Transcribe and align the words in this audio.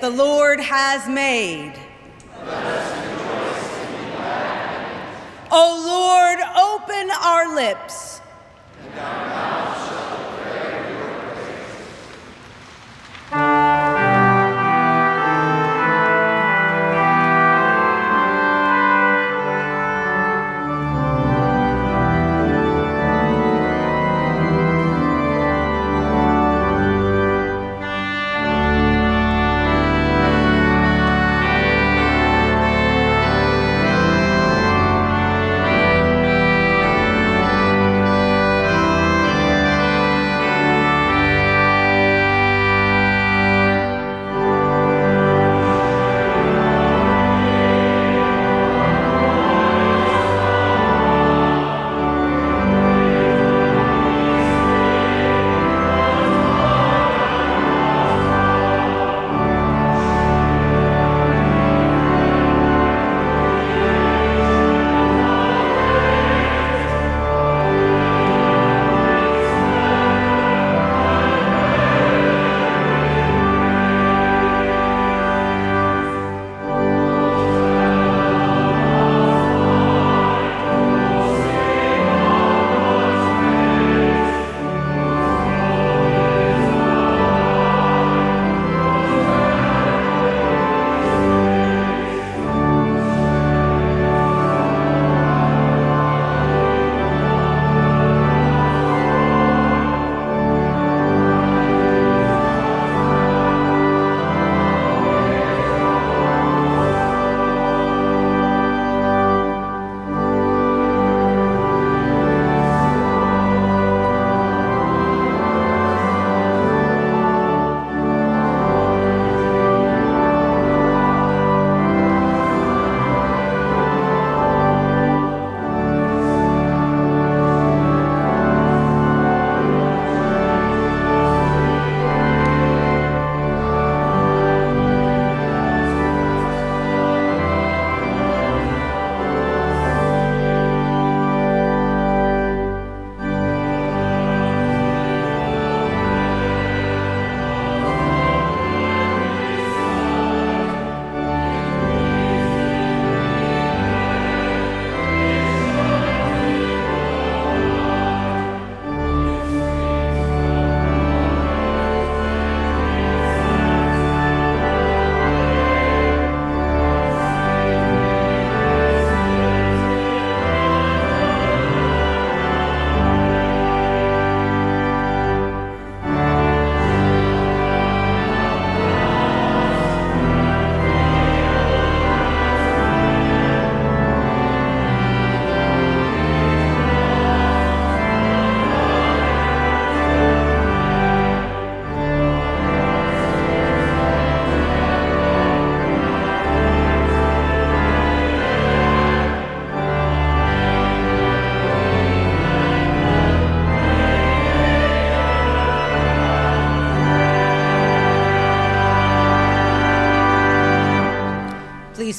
the 0.00 0.08
Lord 0.08 0.29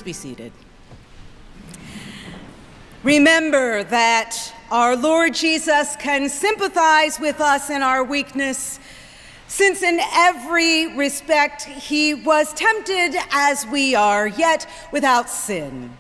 Please 0.01 0.17
be 0.17 0.29
seated. 0.29 0.51
Remember 3.03 3.83
that 3.83 4.35
our 4.71 4.95
Lord 4.95 5.35
Jesus 5.35 5.95
can 5.97 6.27
sympathize 6.27 7.19
with 7.19 7.39
us 7.39 7.69
in 7.69 7.83
our 7.83 8.03
weakness, 8.03 8.79
since 9.47 9.83
in 9.83 9.99
every 10.13 10.97
respect 10.97 11.65
he 11.65 12.15
was 12.15 12.51
tempted 12.53 13.15
as 13.31 13.67
we 13.67 13.93
are, 13.93 14.25
yet 14.27 14.67
without 14.91 15.29
sin. 15.29 15.95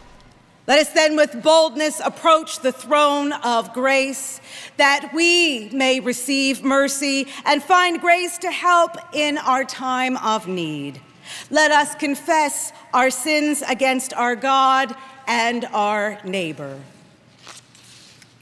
Let 0.65 0.79
us 0.79 0.89
then 0.93 1.15
with 1.15 1.43
boldness 1.43 2.01
approach 2.03 2.61
the 2.61 2.71
throne 2.71 3.33
of 3.33 3.71
grace 3.71 4.41
that 4.77 5.11
we 5.13 5.69
may 5.69 5.99
receive 5.99 6.63
mercy 6.63 7.27
and 7.45 7.61
find 7.61 8.01
grace 8.01 8.39
to 8.39 8.49
help 8.49 8.97
in 9.13 9.37
our 9.37 9.63
time 9.63 10.17
of 10.17 10.47
need. 10.47 11.01
Let 11.49 11.71
us 11.71 11.95
confess 11.95 12.73
our 12.93 13.09
sins 13.09 13.63
against 13.67 14.13
our 14.13 14.35
God 14.35 14.95
and 15.27 15.65
our 15.65 16.19
neighbor. 16.23 16.79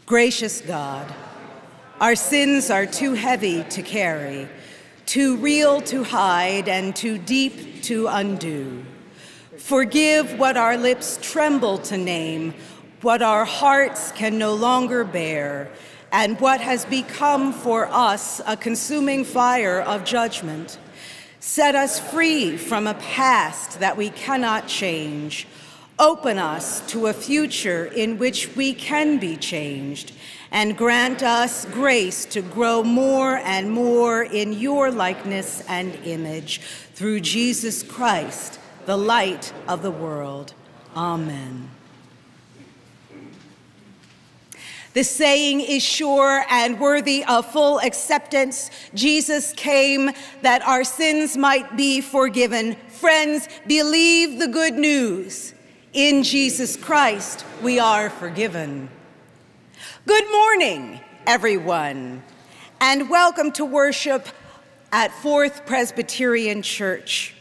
Gracious 0.06 0.62
God, 0.62 1.13
our 1.99 2.15
sins 2.15 2.69
are 2.69 2.86
too 2.86 3.13
heavy 3.13 3.63
to 3.65 3.84
carry, 3.84 4.47
too 5.06 5.38
real 5.38 5.82
to 5.82 6.04
hide, 6.04 6.67
and 6.67 6.95
too 6.95 7.17
deep 7.17 7.84
to 7.84 8.08
undo. 8.08 8.84
Forgive 9.58 10.39
what 10.39 10.58
our 10.58 10.78
lips 10.78 11.19
tremble 11.21 11.78
to 11.80 11.97
name, 11.97 12.54
what 13.02 13.21
our 13.21 13.45
hearts 13.45 14.12
can 14.13 14.38
no 14.38 14.54
longer 14.56 15.04
bear, 15.04 15.69
and 16.12 16.39
what 16.39 16.60
has 16.62 16.86
become 16.86 17.54
for 17.54 17.88
us 17.88 18.41
a 18.47 18.58
consuming 18.58 19.23
fire 19.23 19.82
of 19.82 20.04
judgment. 20.04 20.80
Set 21.39 21.73
us 21.73 21.99
free 21.99 22.58
from 22.58 22.86
a 22.86 22.93
past 22.95 23.80
that 23.80 23.95
we 23.95 24.10
cannot 24.10 24.67
change. 24.67 25.47
Open 25.97 26.38
us 26.38 26.86
to 26.91 27.08
a 27.08 27.13
future 27.13 27.86
in 27.86 28.17
which 28.17 28.56
we 28.56 28.73
can 28.73 29.19
be 29.19 29.36
changed, 29.38 30.12
and 30.52 30.78
grant 30.78 31.23
us 31.23 31.65
grace 31.65 32.25
to 32.25 32.41
grow 32.41 32.84
more 32.84 33.38
and 33.38 33.71
more 33.71 34.23
in 34.23 34.54
your 34.54 34.91
likeness 34.91 35.63
and 35.67 35.95
image 36.06 36.60
through 36.93 37.19
Jesus 37.19 37.84
Christ, 37.84 38.60
the 38.86 38.97
light 38.97 39.54
of 39.67 39.82
the 39.82 39.91
world. 39.91 40.54
Amen. 40.95 41.69
The 44.93 45.04
saying 45.04 45.62
is 45.62 45.84
sure 45.84 46.43
and 46.49 46.80
worthy 46.80 47.23
of 47.25 47.52
full 47.52 47.80
acceptance. 47.80 48.71
Jesus 48.95 49.54
came 49.54 50.10
that 50.41 50.63
our 50.63 50.84
sins 50.84 51.38
might 51.38 51.78
be 51.78 52.02
forgiven. 52.02 52.75
Friends, 52.88 53.47
believe 53.67 54.39
the 54.39 54.47
good 54.47 54.73
news. 54.73 55.54
In 55.93 56.23
Jesus 56.23 56.75
Christ, 56.75 57.45
we 57.62 57.78
are 57.78 58.10
forgiven. 58.10 58.89
Good 60.08 60.32
morning, 60.32 60.99
everyone, 61.28 62.23
and 62.82 63.12
welcome 63.12 63.52
to 63.54 63.65
worship 63.65 64.28
at 64.91 65.12
Fourth 65.12 65.67
Presbyterian 65.67 66.63
Church. 66.63 67.36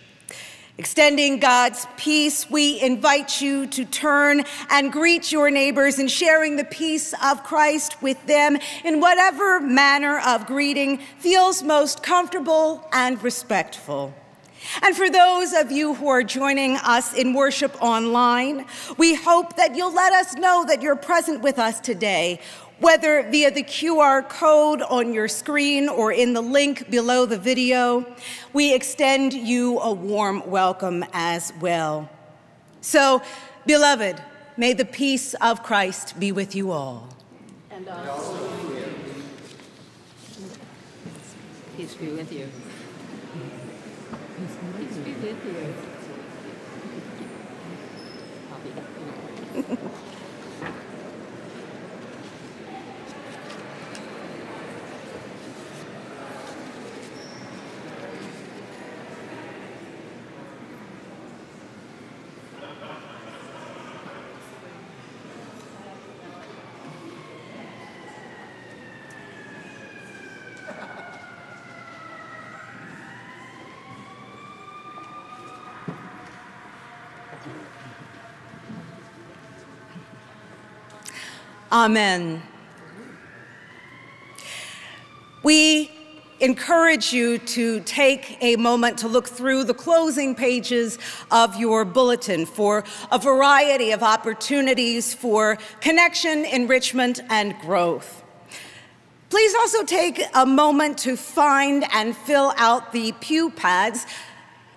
Extending 0.78 1.40
God's 1.40 1.88
peace, 1.96 2.48
we 2.48 2.80
invite 2.80 3.40
you 3.40 3.66
to 3.66 3.84
turn 3.84 4.44
and 4.70 4.92
greet 4.92 5.32
your 5.32 5.50
neighbors 5.50 5.98
and 5.98 6.08
sharing 6.08 6.54
the 6.54 6.62
peace 6.62 7.12
of 7.20 7.42
Christ 7.42 8.00
with 8.00 8.24
them 8.26 8.56
in 8.84 9.00
whatever 9.00 9.58
manner 9.58 10.20
of 10.24 10.46
greeting 10.46 10.98
feels 11.18 11.64
most 11.64 12.04
comfortable 12.04 12.88
and 12.92 13.20
respectful. 13.24 14.14
And 14.82 14.96
for 14.96 15.10
those 15.10 15.52
of 15.52 15.72
you 15.72 15.94
who 15.94 16.08
are 16.10 16.22
joining 16.22 16.76
us 16.76 17.12
in 17.12 17.34
worship 17.34 17.76
online, 17.82 18.64
we 18.98 19.16
hope 19.16 19.56
that 19.56 19.74
you'll 19.74 19.94
let 19.94 20.12
us 20.12 20.34
know 20.34 20.64
that 20.64 20.80
you're 20.80 20.94
present 20.94 21.42
with 21.42 21.58
us 21.58 21.80
today 21.80 22.40
whether 22.80 23.22
via 23.28 23.50
the 23.50 23.62
QR 23.62 24.28
code 24.28 24.82
on 24.82 25.12
your 25.12 25.28
screen 25.28 25.88
or 25.88 26.12
in 26.12 26.32
the 26.32 26.40
link 26.40 26.90
below 26.90 27.26
the 27.26 27.38
video, 27.38 28.06
we 28.52 28.74
extend 28.74 29.32
you 29.32 29.80
a 29.80 29.92
warm 29.92 30.42
welcome 30.46 31.04
as 31.12 31.52
well. 31.60 32.08
So, 32.80 33.22
beloved, 33.66 34.22
may 34.56 34.72
the 34.72 34.84
peace 34.84 35.34
of 35.34 35.62
Christ 35.62 36.18
be 36.20 36.32
with 36.32 36.54
you 36.54 36.70
all. 36.70 37.08
And 37.70 37.88
also. 37.88 38.48
Peace 41.76 41.94
be 41.94 42.08
with 42.08 42.32
you. 42.32 42.48
Peace 44.78 44.96
be 44.96 45.12
with 45.12 45.44
you. 49.84 49.88
Amen. 81.70 82.42
We 85.42 85.90
encourage 86.40 87.12
you 87.12 87.38
to 87.38 87.80
take 87.80 88.38
a 88.40 88.56
moment 88.56 88.98
to 88.98 89.08
look 89.08 89.28
through 89.28 89.64
the 89.64 89.74
closing 89.74 90.34
pages 90.34 90.98
of 91.30 91.56
your 91.56 91.84
bulletin 91.84 92.46
for 92.46 92.84
a 93.10 93.18
variety 93.18 93.90
of 93.90 94.02
opportunities 94.02 95.12
for 95.12 95.58
connection, 95.80 96.44
enrichment, 96.44 97.20
and 97.28 97.58
growth. 97.58 98.24
Please 99.30 99.54
also 99.54 99.84
take 99.84 100.22
a 100.34 100.46
moment 100.46 100.96
to 100.98 101.16
find 101.16 101.84
and 101.92 102.16
fill 102.16 102.54
out 102.56 102.92
the 102.92 103.12
pew 103.20 103.50
pads, 103.50 104.06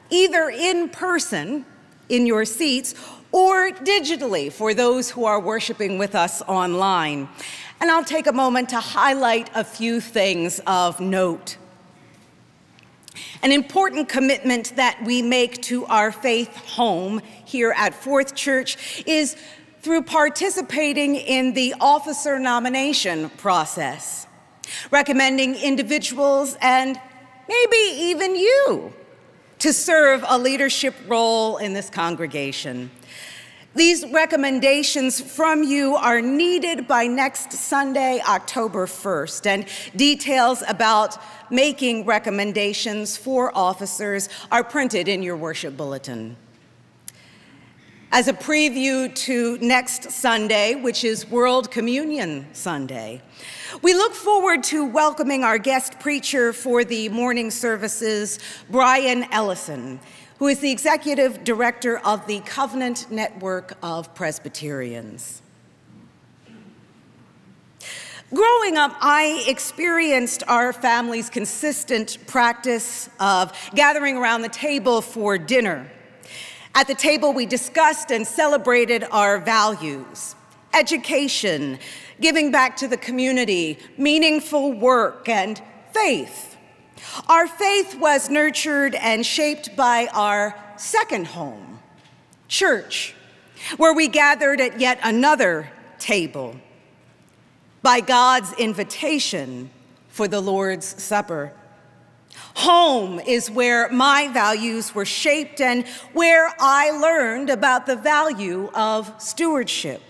either 0.09 0.49
in 0.49 0.89
person 0.89 1.65
in 2.11 2.27
your 2.27 2.45
seats 2.45 2.93
or 3.31 3.71
digitally 3.71 4.51
for 4.51 4.73
those 4.73 5.09
who 5.09 5.25
are 5.25 5.39
worshiping 5.39 5.97
with 5.97 6.13
us 6.13 6.41
online. 6.43 7.29
And 7.79 7.89
I'll 7.89 8.03
take 8.03 8.27
a 8.27 8.33
moment 8.33 8.69
to 8.69 8.79
highlight 8.79 9.49
a 9.55 9.63
few 9.63 10.01
things 10.01 10.59
of 10.67 10.99
note. 10.99 11.57
An 13.41 13.51
important 13.51 14.09
commitment 14.09 14.75
that 14.75 15.01
we 15.03 15.21
make 15.21 15.61
to 15.63 15.85
our 15.85 16.11
faith 16.11 16.53
home 16.55 17.21
here 17.45 17.73
at 17.75 17.95
Fourth 17.95 18.35
Church 18.35 19.03
is 19.07 19.35
through 19.81 20.03
participating 20.03 21.15
in 21.15 21.53
the 21.53 21.73
officer 21.81 22.37
nomination 22.37 23.29
process, 23.31 24.27
recommending 24.91 25.55
individuals 25.55 26.55
and 26.61 26.99
maybe 27.47 27.99
even 27.99 28.35
you 28.35 28.93
to 29.61 29.71
serve 29.71 30.25
a 30.27 30.39
leadership 30.39 30.95
role 31.07 31.57
in 31.57 31.73
this 31.73 31.87
congregation. 31.87 32.89
These 33.75 34.05
recommendations 34.07 35.21
from 35.21 35.63
you 35.63 35.95
are 35.95 36.19
needed 36.19 36.87
by 36.87 37.05
next 37.05 37.53
Sunday, 37.53 38.19
October 38.27 38.87
1st, 38.87 39.45
and 39.45 39.65
details 39.95 40.63
about 40.67 41.17
making 41.51 42.05
recommendations 42.05 43.15
for 43.15 43.55
officers 43.55 44.29
are 44.51 44.63
printed 44.63 45.07
in 45.07 45.21
your 45.21 45.37
worship 45.37 45.77
bulletin. 45.77 46.35
As 48.13 48.27
a 48.27 48.33
preview 48.33 49.13
to 49.15 49.57
next 49.59 50.11
Sunday, 50.11 50.75
which 50.75 51.05
is 51.05 51.29
World 51.29 51.71
Communion 51.71 52.45
Sunday, 52.53 53.21
we 53.81 53.93
look 53.93 54.13
forward 54.13 54.63
to 54.65 54.85
welcoming 54.85 55.45
our 55.45 55.57
guest 55.57 55.97
preacher 55.99 56.51
for 56.51 56.83
the 56.83 57.07
morning 57.09 57.49
services, 57.49 58.39
Brian 58.69 59.25
Ellison 59.31 59.99
who 60.41 60.47
is 60.47 60.57
the 60.57 60.71
executive 60.71 61.43
director 61.43 61.99
of 61.99 62.25
the 62.25 62.39
Covenant 62.39 63.11
Network 63.11 63.77
of 63.83 64.11
Presbyterians. 64.15 65.43
Growing 68.33 68.75
up, 68.75 68.97
I 69.01 69.45
experienced 69.47 70.41
our 70.47 70.73
family's 70.73 71.29
consistent 71.29 72.17
practice 72.25 73.07
of 73.19 73.53
gathering 73.75 74.17
around 74.17 74.41
the 74.41 74.49
table 74.49 75.01
for 75.01 75.37
dinner. 75.37 75.87
At 76.73 76.87
the 76.87 76.95
table, 76.95 77.33
we 77.33 77.45
discussed 77.45 78.11
and 78.11 78.25
celebrated 78.25 79.03
our 79.11 79.39
values 79.39 80.35
education, 80.73 81.77
giving 82.21 82.51
back 82.51 82.77
to 82.77 82.87
the 82.87 82.97
community, 82.97 83.77
meaningful 83.97 84.71
work, 84.71 85.27
and 85.27 85.61
faith. 85.91 86.55
Our 87.27 87.47
faith 87.47 87.95
was 87.95 88.29
nurtured 88.29 88.95
and 88.95 89.25
shaped 89.25 89.75
by 89.75 90.07
our 90.13 90.55
second 90.77 91.27
home, 91.27 91.79
church, 92.47 93.15
where 93.77 93.93
we 93.93 94.07
gathered 94.07 94.61
at 94.61 94.79
yet 94.79 94.99
another 95.03 95.69
table 95.99 96.55
by 97.81 97.99
God's 97.99 98.53
invitation 98.53 99.69
for 100.09 100.27
the 100.27 100.41
Lord's 100.41 100.85
Supper. 100.85 101.53
Home 102.55 103.19
is 103.19 103.49
where 103.49 103.89
my 103.89 104.27
values 104.27 104.93
were 104.93 105.05
shaped 105.05 105.61
and 105.61 105.87
where 106.13 106.53
I 106.59 106.91
learned 106.91 107.49
about 107.49 107.85
the 107.85 107.95
value 107.95 108.69
of 108.73 109.13
stewardship. 109.21 110.01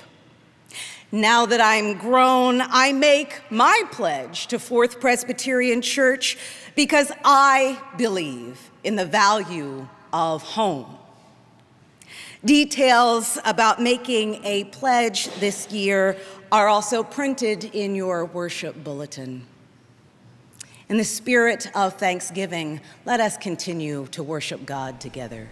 Now 1.12 1.46
that 1.46 1.60
I'm 1.60 1.98
grown, 1.98 2.62
I 2.62 2.94
make 2.94 3.42
my 3.52 3.84
pledge 3.92 4.48
to 4.48 4.58
Fourth 4.58 5.02
Presbyterian 5.02 5.82
Church 5.82 6.38
because 6.76 7.12
I 7.26 7.82
believe 7.98 8.72
in 8.84 8.96
the 8.96 9.06
value 9.06 9.88
of 10.14 10.42
home. 10.42 10.98
Details 12.44 13.38
about 13.46 13.82
making 13.82 14.44
a 14.46 14.64
pledge 14.66 15.28
this 15.40 15.70
year 15.70 16.18
are 16.52 16.68
also 16.68 17.04
printed 17.04 17.66
in 17.66 17.94
your 17.94 18.26
worship 18.26 18.84
bulletin. 18.84 19.46
In 20.92 20.98
the 20.98 21.06
spirit 21.06 21.72
of 21.74 21.94
thanksgiving, 21.94 22.82
let 23.06 23.22
us 23.22 23.38
continue 23.38 24.08
to 24.08 24.24
worship 24.24 24.66
God 24.66 25.00
together. 25.00 25.48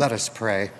Let 0.00 0.12
us 0.12 0.30
pray. 0.30 0.70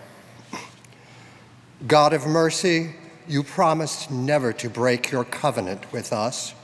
God 1.86 2.14
of 2.14 2.26
mercy, 2.26 2.94
you 3.28 3.42
promised 3.42 4.10
never 4.10 4.50
to 4.54 4.70
break 4.70 5.10
your 5.10 5.24
covenant 5.24 5.92
with 5.92 6.10
us. 6.10 6.54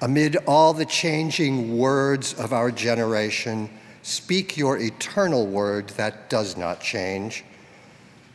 Amid 0.00 0.36
all 0.46 0.72
the 0.72 0.84
changing 0.84 1.76
words 1.76 2.34
of 2.34 2.52
our 2.52 2.70
generation, 2.70 3.68
speak 4.02 4.56
your 4.56 4.78
eternal 4.78 5.44
word 5.44 5.88
that 5.96 6.30
does 6.30 6.56
not 6.56 6.80
change. 6.80 7.42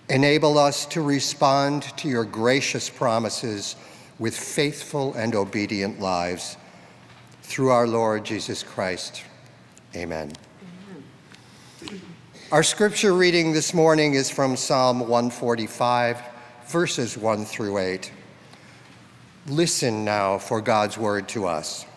Enable 0.09 0.57
us 0.57 0.85
to 0.87 1.01
respond 1.01 1.83
to 1.95 2.09
your 2.09 2.25
gracious 2.25 2.89
promises 2.89 3.77
with 4.19 4.35
faithful 4.35 5.13
and 5.13 5.35
obedient 5.35 6.01
lives. 6.01 6.57
Through 7.43 7.69
our 7.69 7.87
Lord 7.87 8.25
Jesus 8.25 8.61
Christ. 8.61 9.23
Amen. 9.95 10.33
Our 12.51 12.61
scripture 12.61 13.15
reading 13.15 13.53
this 13.53 13.73
morning 13.73 14.13
is 14.13 14.29
from 14.29 14.55
Psalm 14.55 14.99
145, 14.99 16.21
verses 16.67 17.17
1 17.17 17.43
through 17.43 17.79
8. 17.79 18.11
Listen 19.47 20.05
now 20.05 20.37
for 20.37 20.61
God's 20.61 20.95
word 20.95 21.27
to 21.29 21.47
us. 21.47 21.87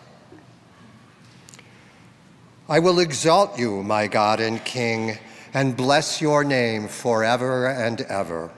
I 2.67 2.79
will 2.79 2.99
exalt 2.99 3.59
you, 3.59 3.83
my 3.83 4.07
God 4.07 4.39
and 4.39 4.65
King, 4.65 5.19
and 5.53 5.77
bless 5.77 6.19
your 6.19 6.43
name 6.43 6.87
forever 6.87 7.67
and 7.67 8.01
ever. 8.01 8.49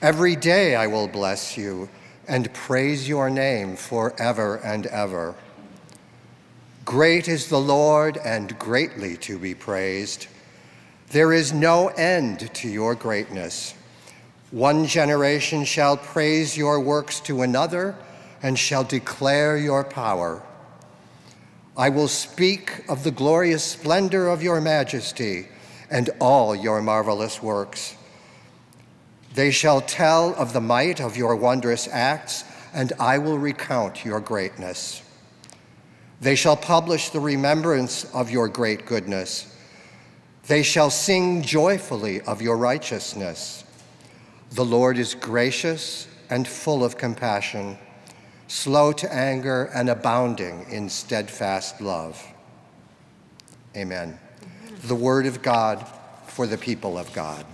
Every 0.00 0.36
day 0.36 0.74
I 0.74 0.86
will 0.86 1.06
bless 1.06 1.58
you 1.58 1.90
and 2.26 2.52
praise 2.54 3.06
your 3.06 3.28
name 3.28 3.76
forever 3.76 4.56
and 4.64 4.86
ever. 4.86 5.34
Great 6.86 7.28
is 7.28 7.48
the 7.48 7.60
Lord 7.60 8.16
and 8.24 8.58
greatly 8.58 9.18
to 9.18 9.38
be 9.38 9.54
praised. 9.54 10.28
There 11.10 11.32
is 11.32 11.54
no 11.54 11.88
end 11.88 12.52
to 12.56 12.68
your 12.68 12.94
greatness. 12.94 13.72
One 14.50 14.84
generation 14.84 15.64
shall 15.64 15.96
praise 15.96 16.54
your 16.54 16.80
works 16.80 17.18
to 17.20 17.40
another 17.40 17.94
and 18.42 18.58
shall 18.58 18.84
declare 18.84 19.56
your 19.56 19.84
power. 19.84 20.42
I 21.78 21.88
will 21.88 22.08
speak 22.08 22.84
of 22.90 23.04
the 23.04 23.10
glorious 23.10 23.64
splendor 23.64 24.28
of 24.28 24.42
your 24.42 24.60
majesty 24.60 25.48
and 25.90 26.10
all 26.20 26.54
your 26.54 26.82
marvelous 26.82 27.42
works. 27.42 27.96
They 29.32 29.50
shall 29.50 29.80
tell 29.80 30.34
of 30.34 30.52
the 30.52 30.60
might 30.60 31.00
of 31.00 31.16
your 31.16 31.36
wondrous 31.36 31.88
acts, 31.90 32.44
and 32.74 32.92
I 33.00 33.16
will 33.16 33.38
recount 33.38 34.04
your 34.04 34.20
greatness. 34.20 35.02
They 36.20 36.34
shall 36.34 36.56
publish 36.56 37.08
the 37.08 37.20
remembrance 37.20 38.04
of 38.12 38.30
your 38.30 38.48
great 38.48 38.84
goodness 38.84 39.54
they 40.48 40.62
shall 40.62 40.90
sing 40.90 41.42
joyfully 41.42 42.22
of 42.22 42.42
your 42.42 42.56
righteousness. 42.56 43.64
The 44.52 44.64
Lord 44.64 44.98
is 44.98 45.14
gracious 45.14 46.08
and 46.30 46.48
full 46.48 46.82
of 46.82 46.96
compassion, 46.96 47.78
slow 48.48 48.92
to 48.92 49.12
anger 49.12 49.70
and 49.74 49.90
abounding 49.90 50.64
in 50.70 50.88
steadfast 50.88 51.82
love. 51.82 52.22
Amen. 53.76 54.18
The 54.84 54.94
word 54.94 55.26
of 55.26 55.42
God 55.42 55.86
for 56.26 56.46
the 56.46 56.58
people 56.58 56.96
of 56.96 57.12
God. 57.12 57.44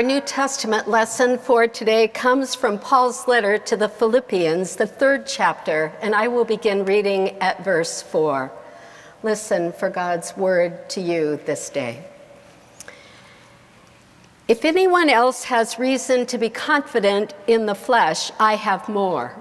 Our 0.00 0.06
New 0.06 0.22
Testament 0.22 0.88
lesson 0.88 1.36
for 1.36 1.66
today 1.66 2.08
comes 2.08 2.54
from 2.54 2.78
Paul's 2.78 3.28
letter 3.28 3.58
to 3.58 3.76
the 3.76 3.90
Philippians, 3.90 4.76
the 4.76 4.86
third 4.86 5.26
chapter, 5.26 5.92
and 6.00 6.14
I 6.14 6.26
will 6.26 6.46
begin 6.46 6.86
reading 6.86 7.36
at 7.40 7.62
verse 7.62 8.00
4. 8.00 8.50
Listen 9.22 9.74
for 9.74 9.90
God's 9.90 10.34
word 10.38 10.88
to 10.88 11.02
you 11.02 11.38
this 11.44 11.68
day. 11.68 12.02
If 14.48 14.64
anyone 14.64 15.10
else 15.10 15.44
has 15.44 15.78
reason 15.78 16.24
to 16.28 16.38
be 16.38 16.48
confident 16.48 17.34
in 17.46 17.66
the 17.66 17.74
flesh, 17.74 18.32
I 18.40 18.54
have 18.54 18.88
more. 18.88 19.36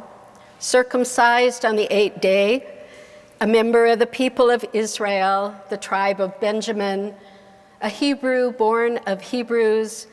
Circumcised 0.60 1.64
on 1.64 1.78
the 1.78 1.88
eighth 1.90 2.20
day, 2.20 2.68
a 3.40 3.48
member 3.48 3.86
of 3.86 4.00
the 4.00 4.06
people 4.06 4.50
of 4.50 4.66
Israel, 4.74 5.56
the 5.70 5.78
tribe 5.78 6.20
of 6.20 6.38
Benjamin, 6.42 7.16
a 7.80 7.88
Hebrew 7.88 8.52
born 8.52 8.98
of 9.08 9.22
Hebrews, 9.22 10.08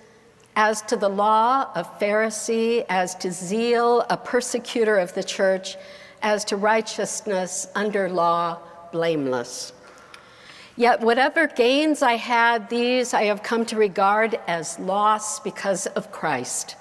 as 0.57 0.81
to 0.81 0.97
the 0.97 1.09
law, 1.09 1.71
a 1.75 1.85
Pharisee, 1.85 2.87
as 2.89 3.15
to 3.17 3.31
zeal, 3.31 4.07
a 4.09 4.17
persecutor 4.17 4.97
of 4.97 5.13
the 5.13 5.23
church, 5.23 5.77
as 6.23 6.47
to 6.47 6.57
righteousness 6.57 7.69
under 7.75 8.09
law, 8.09 8.59
blameless. 8.91 9.75
Yet 10.75 11.01
whatever 11.01 11.47
gains 11.47 12.03
I 12.03 12.15
had, 12.15 12.71
these 12.71 13.13
I 13.13 13.25
have 13.25 13.43
come 13.43 13.67
to 13.67 13.77
regard 13.77 14.41
as 14.47 14.79
loss 14.79 15.41
because 15.41 15.87
of 15.89 16.11
Christ. 16.11 16.77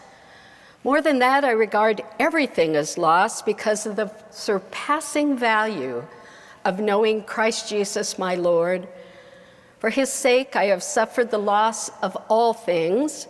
More 0.85 1.01
than 1.01 1.19
that, 1.19 1.43
I 1.43 1.51
regard 1.51 2.01
everything 2.17 2.77
as 2.77 2.97
loss 2.97 3.41
because 3.41 3.85
of 3.85 3.97
the 3.97 4.09
surpassing 4.29 5.37
value 5.37 6.05
of 6.63 6.79
knowing 6.79 7.23
Christ 7.23 7.67
Jesus 7.69 8.17
my 8.17 8.35
Lord. 8.35 8.87
For 9.79 9.89
his 9.89 10.11
sake, 10.11 10.55
I 10.55 10.65
have 10.65 10.83
suffered 10.83 11.29
the 11.29 11.37
loss 11.37 11.89
of 12.01 12.15
all 12.29 12.53
things 12.53 13.27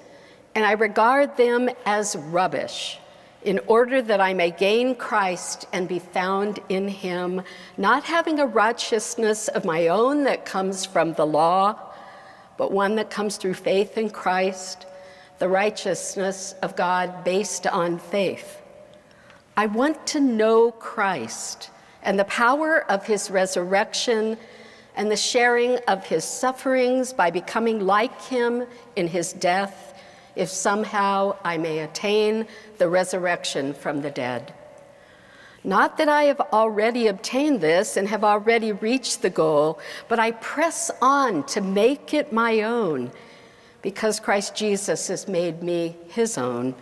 and 0.56 0.65
I 0.65 0.72
regard 0.72 1.36
them 1.36 1.70
as 1.86 2.15
rubbish 2.15 2.98
in 3.44 3.60
order 3.68 4.02
that 4.02 4.22
I 4.22 4.34
may 4.34 4.50
gain 4.50 4.96
Christ 4.96 5.68
and 5.72 5.88
be 5.88 6.00
found 6.00 6.60
in 6.70 6.88
him, 6.88 7.44
not 7.78 8.06
having 8.06 8.39
a 8.39 8.48
righteousness 8.48 9.50
of 9.50 9.65
my 9.65 9.89
own 9.89 10.24
that 10.24 10.46
comes 10.46 10.86
from 10.86 11.13
the 11.13 11.28
law, 11.28 11.78
but 12.58 12.72
one 12.72 12.96
that 12.96 13.12
comes 13.12 13.38
through 13.38 13.54
faith 13.54 13.98
in 13.98 14.10
Christ, 14.10 14.88
the 15.38 15.50
righteousness 15.50 16.56
of 16.63 16.76
God 16.76 17.24
based 17.24 17.68
on 17.68 18.00
faith. 18.00 18.62
I 19.58 19.68
want 19.68 20.08
to 20.08 20.20
know 20.20 20.72
Christ 20.72 21.70
and 22.02 22.18
the 22.18 22.26
power 22.26 22.89
of 22.89 23.06
his 23.06 23.30
resurrection 23.30 24.38
and 24.96 25.12
the 25.12 25.18
sharing 25.18 25.78
of 25.88 26.06
his 26.06 26.24
sufferings 26.24 27.13
by 27.13 27.30
becoming 27.30 27.86
like 27.86 28.20
him 28.24 28.65
in 28.96 29.08
his 29.08 29.34
death 29.34 29.85
if 30.36 30.50
somehow 30.50 31.36
I 31.43 31.58
may 31.58 31.80
attain 31.80 32.48
the 32.78 32.89
resurrection 32.89 33.74
from 33.74 34.02
the 34.02 34.12
dead. 34.12 34.54
Not 35.63 35.98
that 35.98 36.10
I 36.10 36.24
have 36.26 36.39
already 36.39 37.08
obtained 37.08 37.60
this 37.60 37.98
and 37.98 38.08
have 38.08 38.24
already 38.24 38.71
reached 38.71 39.24
the 39.24 39.32
goal, 39.32 39.80
but 40.08 40.19
I 40.19 40.32
press 40.32 40.91
on 41.02 41.43
to 41.48 41.62
make 41.62 42.13
it 42.13 42.32
my 42.32 42.62
own 42.62 43.12
because 43.82 44.19
Christ 44.19 44.56
Jesus 44.56 45.08
has 45.08 45.28
made 45.28 45.63
me 45.63 45.95
his 46.08 46.38
own. 46.38 46.76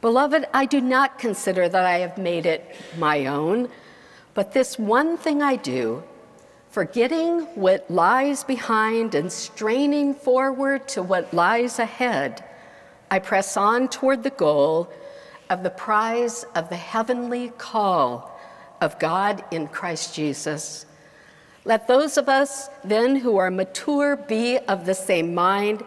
Beloved, 0.00 0.46
I 0.52 0.66
do 0.66 0.80
not 0.80 1.18
consider 1.18 1.68
that 1.68 1.84
I 1.84 1.98
have 1.98 2.18
made 2.18 2.46
it 2.46 2.74
my 2.98 3.26
own, 3.26 3.68
but 4.34 4.52
this 4.52 4.78
one 4.78 5.16
thing 5.16 5.42
I 5.42 5.56
do 5.56 6.02
forgetting 6.76 7.40
what 7.54 7.90
lies 7.90 8.44
behind 8.44 9.14
and 9.14 9.32
straining 9.32 10.12
forward 10.12 10.86
to 10.86 11.02
what 11.02 11.32
lies 11.32 11.78
ahead, 11.78 12.44
I 13.10 13.18
press 13.18 13.56
on 13.56 13.88
toward 13.88 14.22
the 14.22 14.28
goal 14.28 14.92
of 15.48 15.62
the 15.62 15.70
prize 15.70 16.44
of 16.54 16.68
the 16.68 16.76
heavenly 16.76 17.48
call 17.56 18.38
of 18.82 18.98
God 18.98 19.42
in 19.50 19.68
Christ 19.68 20.14
Jesus. 20.14 20.84
Let 21.64 21.88
those 21.88 22.18
of 22.18 22.28
us 22.28 22.68
then 22.84 23.16
who 23.16 23.38
are 23.38 23.50
mature 23.50 24.14
be 24.14 24.58
of 24.58 24.84
the 24.84 24.94
same 24.94 25.34
mind. 25.34 25.82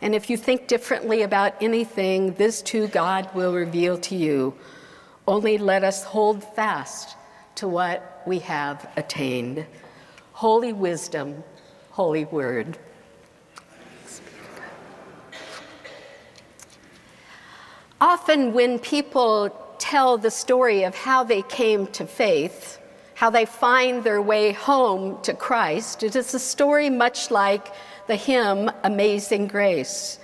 And 0.00 0.14
if 0.14 0.30
you 0.30 0.38
think 0.38 0.68
differently 0.68 1.20
about 1.20 1.52
anything, 1.60 2.32
this 2.32 2.62
too 2.62 2.86
God 2.86 3.28
will 3.34 3.52
reveal 3.52 3.98
to 3.98 4.16
you. 4.16 4.54
Only 5.28 5.58
let 5.58 5.84
us 5.84 6.02
hold 6.02 6.42
fast 6.54 7.14
to 7.56 7.68
what 7.68 8.22
we 8.26 8.38
have 8.38 8.90
attained. 8.96 9.66
Holy 10.34 10.72
wisdom, 10.72 11.44
holy 11.92 12.24
word. 12.24 12.76
Often, 18.00 18.52
when 18.52 18.80
people 18.80 19.50
tell 19.78 20.18
the 20.18 20.32
story 20.32 20.82
of 20.82 20.96
how 20.96 21.22
they 21.22 21.42
came 21.42 21.86
to 21.86 22.04
faith, 22.04 22.80
how 23.14 23.30
they 23.30 23.44
find 23.44 24.02
their 24.02 24.20
way 24.20 24.50
home 24.50 25.22
to 25.22 25.34
Christ, 25.34 26.02
it 26.02 26.16
is 26.16 26.34
a 26.34 26.40
story 26.40 26.90
much 26.90 27.30
like 27.30 27.72
the 28.08 28.16
hymn 28.16 28.72
Amazing 28.82 29.46
Grace. 29.46 30.18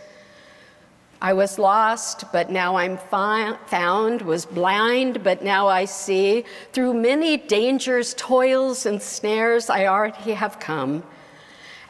I 1.22 1.34
was 1.34 1.58
lost, 1.58 2.24
but 2.32 2.50
now 2.50 2.76
I'm 2.76 2.96
found, 2.96 4.22
was 4.22 4.46
blind, 4.46 5.22
but 5.22 5.42
now 5.44 5.68
I 5.68 5.84
see. 5.84 6.44
Through 6.72 6.94
many 6.94 7.36
dangers, 7.36 8.14
toils, 8.14 8.86
and 8.86 9.02
snares, 9.02 9.68
I 9.68 9.86
already 9.86 10.32
have 10.32 10.58
come. 10.58 11.02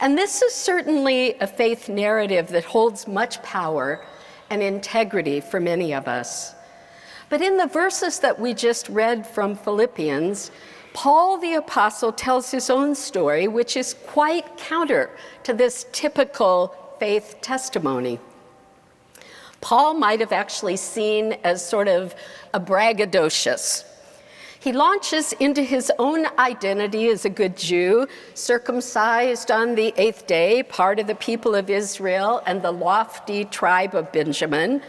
And 0.00 0.18
this 0.18 0.42
is 0.42 0.52
certainly 0.52 1.34
a 1.38 1.46
faith 1.46 1.88
narrative 1.88 2.48
that 2.48 2.64
holds 2.64 3.06
much 3.06 3.40
power 3.44 4.04
and 4.50 4.62
integrity 4.62 5.40
for 5.40 5.60
many 5.60 5.94
of 5.94 6.08
us. 6.08 6.54
But 7.28 7.40
in 7.40 7.56
the 7.56 7.68
verses 7.68 8.18
that 8.20 8.40
we 8.40 8.52
just 8.52 8.88
read 8.88 9.24
from 9.24 9.54
Philippians, 9.54 10.50
Paul 10.92 11.38
the 11.38 11.54
Apostle 11.54 12.12
tells 12.12 12.50
his 12.50 12.68
own 12.68 12.96
story, 12.96 13.46
which 13.46 13.76
is 13.76 13.94
quite 14.08 14.56
counter 14.56 15.10
to 15.44 15.52
this 15.54 15.86
typical 15.92 16.74
faith 16.98 17.36
testimony. 17.40 18.18
Paul 19.60 19.94
might 19.94 20.20
have 20.20 20.32
actually 20.32 20.76
seen 20.76 21.34
as 21.44 21.66
sort 21.66 21.88
of 21.88 22.14
a 22.54 22.60
braggadocious. 22.60 23.84
He 24.58 24.72
launches 24.72 25.32
into 25.34 25.62
his 25.62 25.90
own 25.98 26.26
identity 26.38 27.08
as 27.08 27.24
a 27.24 27.30
good 27.30 27.56
Jew, 27.56 28.06
circumcised 28.34 29.50
on 29.50 29.74
the 29.74 29.94
eighth 29.96 30.26
day, 30.26 30.62
part 30.62 30.98
of 30.98 31.06
the 31.06 31.14
people 31.14 31.54
of 31.54 31.70
Israel 31.70 32.42
and 32.46 32.60
the 32.60 32.70
lofty 32.70 33.46
tribe 33.46 33.94
of 33.94 34.12
Benjamin, 34.12 34.82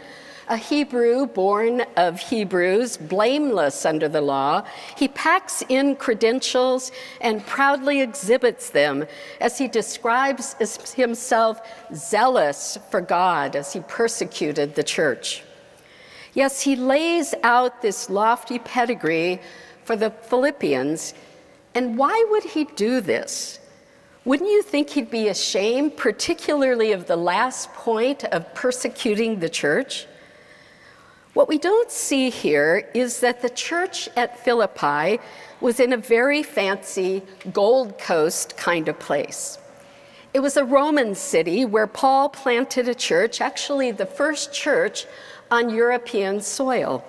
a 0.48 0.56
Hebrew 0.56 1.26
born 1.26 1.82
of 1.96 2.20
Hebrews, 2.20 2.96
blameless 2.96 3.86
under 3.86 4.08
the 4.08 4.20
law, 4.20 4.64
he 4.96 5.08
packs 5.08 5.62
in 5.68 5.96
credentials 5.96 6.92
and 7.20 7.46
proudly 7.46 8.00
exhibits 8.00 8.70
them 8.70 9.06
as 9.40 9.58
he 9.58 9.68
describes 9.68 10.56
himself 10.94 11.60
zealous 11.94 12.78
for 12.90 13.00
God 13.00 13.56
as 13.56 13.72
he 13.72 13.80
persecuted 13.80 14.74
the 14.74 14.82
church. 14.82 15.44
Yes, 16.34 16.62
he 16.62 16.76
lays 16.76 17.34
out 17.42 17.82
this 17.82 18.08
lofty 18.08 18.58
pedigree 18.58 19.40
for 19.84 19.96
the 19.96 20.10
Philippians. 20.10 21.14
And 21.74 21.96
why 21.98 22.24
would 22.30 22.44
he 22.44 22.64
do 22.64 23.00
this? 23.00 23.58
Wouldn't 24.24 24.50
you 24.50 24.62
think 24.62 24.90
he'd 24.90 25.10
be 25.10 25.28
ashamed, 25.28 25.96
particularly 25.96 26.92
of 26.92 27.06
the 27.06 27.16
last 27.16 27.72
point 27.72 28.24
of 28.24 28.54
persecuting 28.54 29.40
the 29.40 29.48
church? 29.48 30.06
What 31.34 31.48
we 31.48 31.56
don't 31.56 31.90
see 31.90 32.28
here 32.28 32.90
is 32.92 33.20
that 33.20 33.40
the 33.40 33.48
church 33.48 34.06
at 34.16 34.38
Philippi 34.44 35.18
was 35.62 35.80
in 35.80 35.94
a 35.94 35.96
very 35.96 36.42
fancy 36.42 37.22
Gold 37.54 37.98
Coast 37.98 38.58
kind 38.58 38.86
of 38.86 38.98
place. 38.98 39.58
It 40.34 40.40
was 40.40 40.58
a 40.58 40.64
Roman 40.64 41.14
city 41.14 41.64
where 41.64 41.86
Paul 41.86 42.28
planted 42.28 42.86
a 42.86 42.94
church, 42.94 43.40
actually, 43.40 43.92
the 43.92 44.04
first 44.04 44.52
church 44.52 45.06
on 45.50 45.70
European 45.70 46.42
soil. 46.42 47.02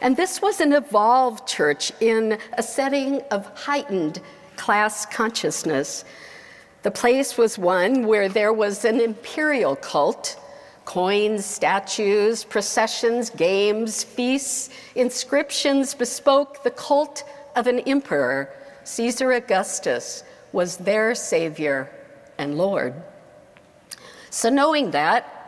And 0.00 0.16
this 0.16 0.40
was 0.40 0.60
an 0.62 0.72
evolved 0.72 1.46
church 1.46 1.92
in 2.00 2.38
a 2.54 2.62
setting 2.62 3.20
of 3.30 3.46
heightened 3.54 4.22
class 4.56 5.04
consciousness. 5.04 6.06
The 6.84 6.90
place 6.90 7.36
was 7.36 7.58
one 7.58 8.06
where 8.06 8.30
there 8.30 8.52
was 8.52 8.86
an 8.86 8.98
imperial 8.98 9.76
cult 9.76 10.41
Coins, 10.84 11.44
statues, 11.44 12.44
processions, 12.44 13.30
games, 13.30 14.02
feasts, 14.02 14.70
inscriptions 14.94 15.94
bespoke 15.94 16.62
the 16.64 16.70
cult 16.70 17.24
of 17.54 17.66
an 17.66 17.80
emperor. 17.80 18.50
Caesar 18.84 19.32
Augustus 19.32 20.24
was 20.52 20.76
their 20.76 21.14
savior 21.14 21.90
and 22.38 22.58
Lord. 22.58 22.94
So, 24.30 24.48
knowing 24.48 24.90
that, 24.90 25.42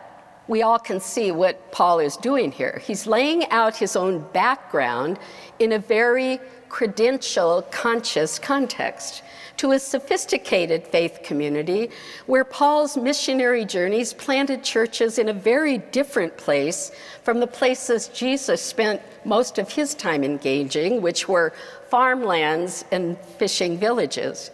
we 0.46 0.62
all 0.62 0.78
can 0.78 1.00
see 1.00 1.32
what 1.32 1.72
Paul 1.72 2.00
is 2.00 2.16
doing 2.18 2.52
here. 2.52 2.80
He's 2.84 3.06
laying 3.06 3.48
out 3.50 3.74
his 3.76 3.96
own 3.96 4.20
background 4.32 5.18
in 5.58 5.72
a 5.72 5.78
very 5.78 6.38
credential 6.68 7.62
conscious 7.70 8.38
context 8.38 9.22
to 9.56 9.72
a 9.72 9.78
sophisticated 9.78 10.86
faith 10.86 11.20
community 11.22 11.90
where 12.26 12.44
Paul's 12.44 12.96
missionary 12.96 13.64
journeys 13.64 14.12
planted 14.12 14.62
churches 14.62 15.18
in 15.18 15.28
a 15.28 15.32
very 15.32 15.78
different 15.78 16.36
place 16.36 16.92
from 17.22 17.40
the 17.40 17.46
places 17.46 18.08
Jesus 18.08 18.60
spent 18.60 19.00
most 19.24 19.58
of 19.58 19.72
his 19.72 19.94
time 19.94 20.24
engaging, 20.24 21.00
which 21.00 21.28
were 21.28 21.52
farmlands 21.88 22.84
and 22.90 23.18
fishing 23.38 23.78
villages. 23.78 24.50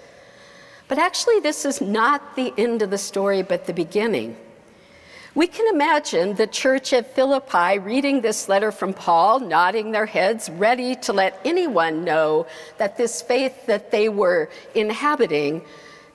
But 0.88 0.98
actually, 0.98 1.40
this 1.40 1.64
is 1.64 1.80
not 1.80 2.36
the 2.36 2.52
end 2.58 2.82
of 2.82 2.90
the 2.90 2.98
story, 2.98 3.42
but 3.42 3.66
the 3.66 3.72
beginning. 3.72 4.36
We 5.32 5.46
can 5.46 5.72
imagine 5.72 6.34
the 6.34 6.48
church 6.48 6.92
at 6.92 7.14
Philippi 7.14 7.78
reading 7.78 8.20
this 8.20 8.48
letter 8.48 8.72
from 8.72 8.92
Paul, 8.92 9.38
nodding 9.38 9.92
their 9.92 10.06
heads, 10.06 10.50
ready 10.50 10.96
to 10.96 11.12
let 11.12 11.40
anyone 11.44 12.02
know 12.02 12.48
that 12.78 12.96
this 12.96 13.22
faith 13.22 13.66
that 13.66 13.92
they 13.92 14.08
were 14.08 14.50
inhabiting, 14.74 15.62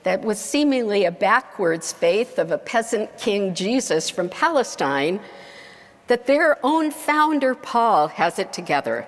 that 0.04 0.22
was 0.22 0.38
seemingly 0.38 1.06
a 1.06 1.12
backwards 1.12 1.94
faith 1.94 2.38
of 2.38 2.52
a 2.52 2.58
peasant 2.58 3.18
king 3.18 3.56
Jesus 3.56 4.10
from 4.10 4.28
Palestine, 4.28 5.22
that 6.08 6.28
their 6.28 6.58
own 6.62 6.92
founder, 6.92 7.56
Paul, 7.56 8.10
has 8.10 8.38
it 8.38 8.52
together. 8.52 9.08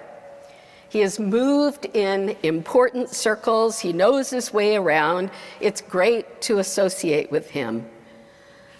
He 0.88 1.00
has 1.00 1.20
moved 1.20 1.86
in 1.94 2.38
important 2.44 3.10
circles, 3.10 3.80
he 3.80 3.92
knows 3.92 4.30
his 4.30 4.54
way 4.54 4.78
around. 4.78 5.32
It's 5.60 5.82
great 5.82 6.40
to 6.44 6.60
associate 6.60 7.30
with 7.30 7.50
him. 7.50 7.86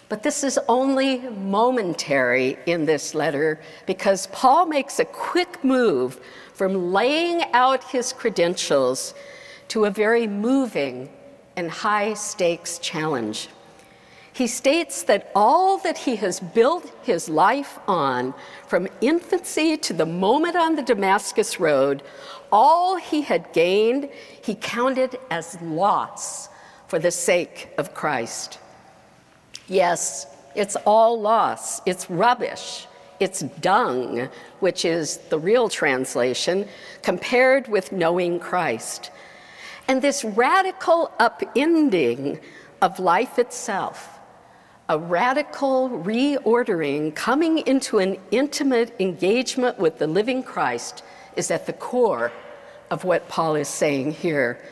But 0.08 0.22
this 0.22 0.42
is 0.42 0.58
only 0.68 1.18
momentary 1.18 2.58
in 2.64 2.86
this 2.86 3.14
letter 3.14 3.60
because 3.86 4.26
Paul 4.28 4.66
makes 4.66 4.98
a 4.98 5.04
quick 5.04 5.62
move 5.62 6.18
from 6.54 6.92
laying 6.92 7.42
out 7.52 7.84
his 7.84 8.12
credentials 8.12 9.14
to 9.68 9.84
a 9.84 9.90
very 9.90 10.26
moving 10.26 11.10
and 11.56 11.70
high 11.70 12.14
stakes 12.14 12.78
challenge. 12.78 13.48
He 14.32 14.46
states 14.46 15.02
that 15.02 15.32
all 15.34 15.78
that 15.78 15.98
he 15.98 16.16
has 16.16 16.38
built 16.38 16.90
his 17.02 17.28
life 17.28 17.78
on, 17.88 18.32
from 18.66 18.86
infancy 19.00 19.76
to 19.78 19.92
the 19.92 20.06
moment 20.06 20.54
on 20.54 20.76
the 20.76 20.82
Damascus 20.82 21.58
Road, 21.58 22.04
all 22.52 22.96
he 22.96 23.22
had 23.22 23.52
gained, 23.52 24.08
he 24.40 24.54
counted 24.54 25.18
as 25.30 25.60
loss 25.60 26.48
for 26.86 27.00
the 27.00 27.10
sake 27.10 27.70
of 27.78 27.94
Christ. 27.94 28.60
Yes, 29.68 30.26
it's 30.54 30.76
all 30.86 31.20
loss, 31.20 31.82
it's 31.84 32.08
rubbish, 32.08 32.86
it's 33.20 33.40
dung, 33.40 34.30
which 34.60 34.86
is 34.86 35.18
the 35.28 35.38
real 35.38 35.68
translation, 35.68 36.66
compared 37.02 37.68
with 37.68 37.92
knowing 37.92 38.40
Christ. 38.40 39.10
And 39.86 40.00
this 40.00 40.24
radical 40.24 41.12
upending 41.20 42.40
of 42.80 42.98
life 42.98 43.38
itself, 43.38 44.18
a 44.88 44.98
radical 44.98 45.90
reordering, 45.90 47.14
coming 47.14 47.58
into 47.58 47.98
an 47.98 48.16
intimate 48.30 48.98
engagement 48.98 49.78
with 49.78 49.98
the 49.98 50.06
living 50.06 50.42
Christ, 50.42 51.04
is 51.36 51.50
at 51.50 51.66
the 51.66 51.74
core 51.74 52.32
of 52.90 53.04
what 53.04 53.28
Paul 53.28 53.54
is 53.54 53.68
saying 53.68 54.12
here. 54.12 54.64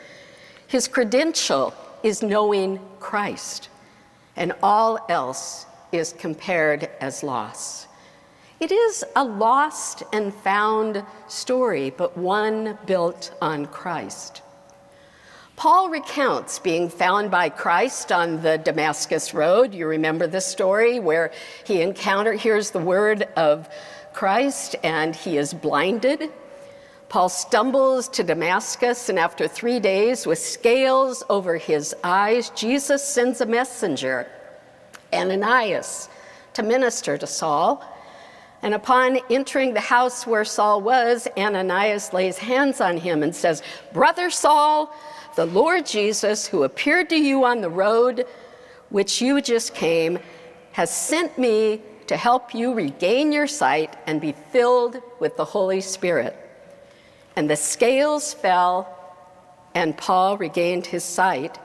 His 0.65 0.87
credential 0.87 1.75
is 2.01 2.23
knowing 2.23 2.79
Christ 2.99 3.69
and 4.37 4.53
all 4.63 5.05
else 5.09 5.65
is 5.91 6.13
compared 6.13 6.89
as 7.01 7.23
loss. 7.23 7.87
It 8.59 8.71
is 8.71 9.03
a 9.15 9.23
lost 9.23 10.03
and 10.13 10.33
found 10.33 11.03
story, 11.27 11.91
but 11.91 12.17
one 12.17 12.77
built 12.85 13.35
on 13.41 13.65
Christ. 13.67 14.41
Paul 15.55 15.89
recounts 15.89 16.59
being 16.59 16.87
found 16.87 17.31
by 17.31 17.49
Christ 17.49 18.11
on 18.11 18.41
the 18.41 18.57
Damascus 18.57 19.33
Road. 19.33 19.73
You 19.73 19.87
remember 19.87 20.27
the 20.27 20.41
story 20.41 20.99
where 20.99 21.31
he 21.65 21.81
encountered, 21.81 22.39
hears 22.39 22.71
the 22.71 22.79
word 22.79 23.23
of 23.35 23.67
Christ, 24.13 24.75
and 24.83 25.15
he 25.15 25.37
is 25.37 25.53
blinded. 25.53 26.31
Paul 27.09 27.29
stumbles 27.29 28.09
to 28.09 28.23
Damascus, 28.23 29.07
and 29.07 29.17
after 29.17 29.47
three 29.47 29.79
days, 29.79 30.27
with 30.27 30.39
scales 30.39 31.23
over 31.29 31.55
his 31.55 31.95
eyes, 32.03 32.49
Jesus 32.49 33.01
sends 33.01 33.39
a 33.39 33.45
messenger, 33.45 34.27
Ananias, 35.13 36.09
to 36.53 36.63
minister 36.63 37.17
to 37.17 37.25
Saul. 37.25 37.81
And 38.61 38.73
upon 38.73 39.19
entering 39.29 39.73
the 39.73 39.79
house 39.79 40.27
where 40.27 40.43
Saul 40.43 40.81
was, 40.81 41.29
Ananias 41.37 42.11
lays 42.11 42.37
hands 42.37 42.81
on 42.81 42.97
him 42.97 43.23
and 43.23 43.33
says, 43.33 43.63
Brother 43.93 44.29
Saul, 44.29 44.93
the 45.35 45.45
Lord 45.45 45.85
Jesus, 45.85 46.45
who 46.45 46.63
appeared 46.63 47.09
to 47.09 47.15
you 47.15 47.45
on 47.45 47.61
the 47.61 47.69
road 47.69 48.25
which 48.89 49.21
you 49.21 49.41
just 49.41 49.73
came, 49.73 50.19
has 50.73 50.93
sent 50.93 51.37
me 51.37 51.81
to 52.07 52.17
help 52.17 52.53
you 52.53 52.73
regain 52.73 53.31
your 53.31 53.47
sight 53.47 53.95
and 54.07 54.19
be 54.19 54.33
filled 54.51 55.01
with 55.19 55.37
the 55.37 55.45
Holy 55.45 55.79
Spirit. 55.79 56.46
And 57.37 57.47
the 57.47 57.55
scales 57.55 58.33
fell, 58.33 58.89
and 59.75 59.95
Paul 59.95 60.39
regained 60.39 60.87
his 60.87 61.03
sight, 61.03 61.59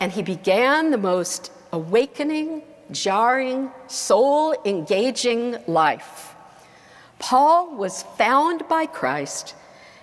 and 0.00 0.10
he 0.10 0.20
began 0.20 0.90
the 0.90 0.98
most 0.98 1.52
awakening, 1.70 2.62
jarring, 2.90 3.70
soul 3.86 4.56
engaging 4.64 5.58
life. 5.68 6.34
Paul 7.20 7.76
was 7.76 8.02
found 8.18 8.66
by 8.66 8.86
Christ, 8.86 9.54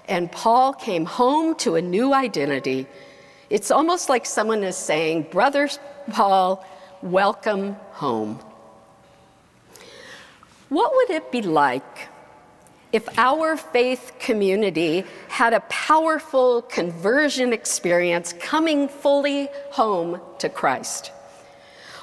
and 0.07 0.31
Paul 0.31 0.71
came 0.71 1.03
home 1.03 1.55
to 1.55 1.75
a 1.75 1.81
new 1.81 2.13
identity. 2.13 2.87
It's 3.49 3.71
almost 3.71 4.07
like 4.07 4.25
someone 4.25 4.63
is 4.63 4.77
saying, 4.77 5.23
Brother 5.23 5.67
Paul, 6.11 6.65
welcome 7.01 7.73
home. 7.91 8.39
What 10.69 10.95
would 10.95 11.09
it 11.09 11.29
be 11.29 11.41
like 11.41 12.07
if 12.93 13.09
our 13.17 13.57
faith 13.57 14.13
community 14.19 15.03
had 15.27 15.51
a 15.51 15.59
powerful 15.61 16.61
conversion 16.61 17.51
experience 17.51 18.33
coming 18.39 18.87
fully 18.87 19.49
home 19.71 20.21
to 20.37 20.47
Christ? 20.47 21.11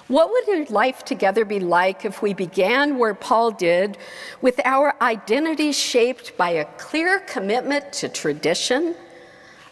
What 0.09 0.31
would 0.31 0.71
life 0.71 1.05
together 1.05 1.45
be 1.45 1.61
like 1.61 2.05
if 2.05 2.21
we 2.21 2.35
began 2.35 2.99
where 2.99 3.15
Paul 3.15 3.53
did, 3.53 3.97
with 4.43 4.61
our 4.65 4.97
identity 5.01 5.71
shaped 5.71 6.37
by 6.37 6.51
a 6.51 6.65
clear 6.79 7.21
commitment 7.21 7.93
to 7.93 8.09
tradition, 8.09 8.97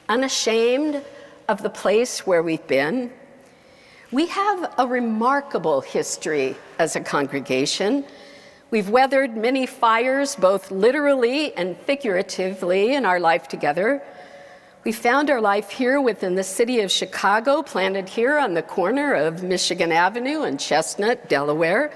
unashamed 0.08 1.02
of 1.48 1.64
the 1.64 1.70
place 1.70 2.24
where 2.24 2.44
we've 2.44 2.66
been? 2.68 3.10
We 4.12 4.26
have 4.28 4.74
a 4.78 4.86
remarkable 4.86 5.80
history 5.80 6.54
as 6.78 6.94
a 6.94 7.00
congregation. 7.00 8.04
We've 8.70 8.90
weathered 8.90 9.34
many 9.34 9.64
fires, 9.64 10.36
both 10.36 10.70
literally 10.70 11.56
and 11.56 11.74
figuratively, 11.74 12.94
in 12.94 13.06
our 13.06 13.18
life 13.18 13.48
together. 13.48 14.02
We 14.84 14.92
found 14.92 15.30
our 15.30 15.40
life 15.40 15.70
here 15.70 16.02
within 16.02 16.34
the 16.34 16.44
city 16.44 16.80
of 16.80 16.90
Chicago, 16.90 17.62
planted 17.62 18.10
here 18.10 18.36
on 18.36 18.52
the 18.52 18.60
corner 18.60 19.14
of 19.14 19.42
Michigan 19.42 19.90
Avenue 19.90 20.42
and 20.42 20.60
Chestnut, 20.60 21.30
Delaware, 21.30 21.90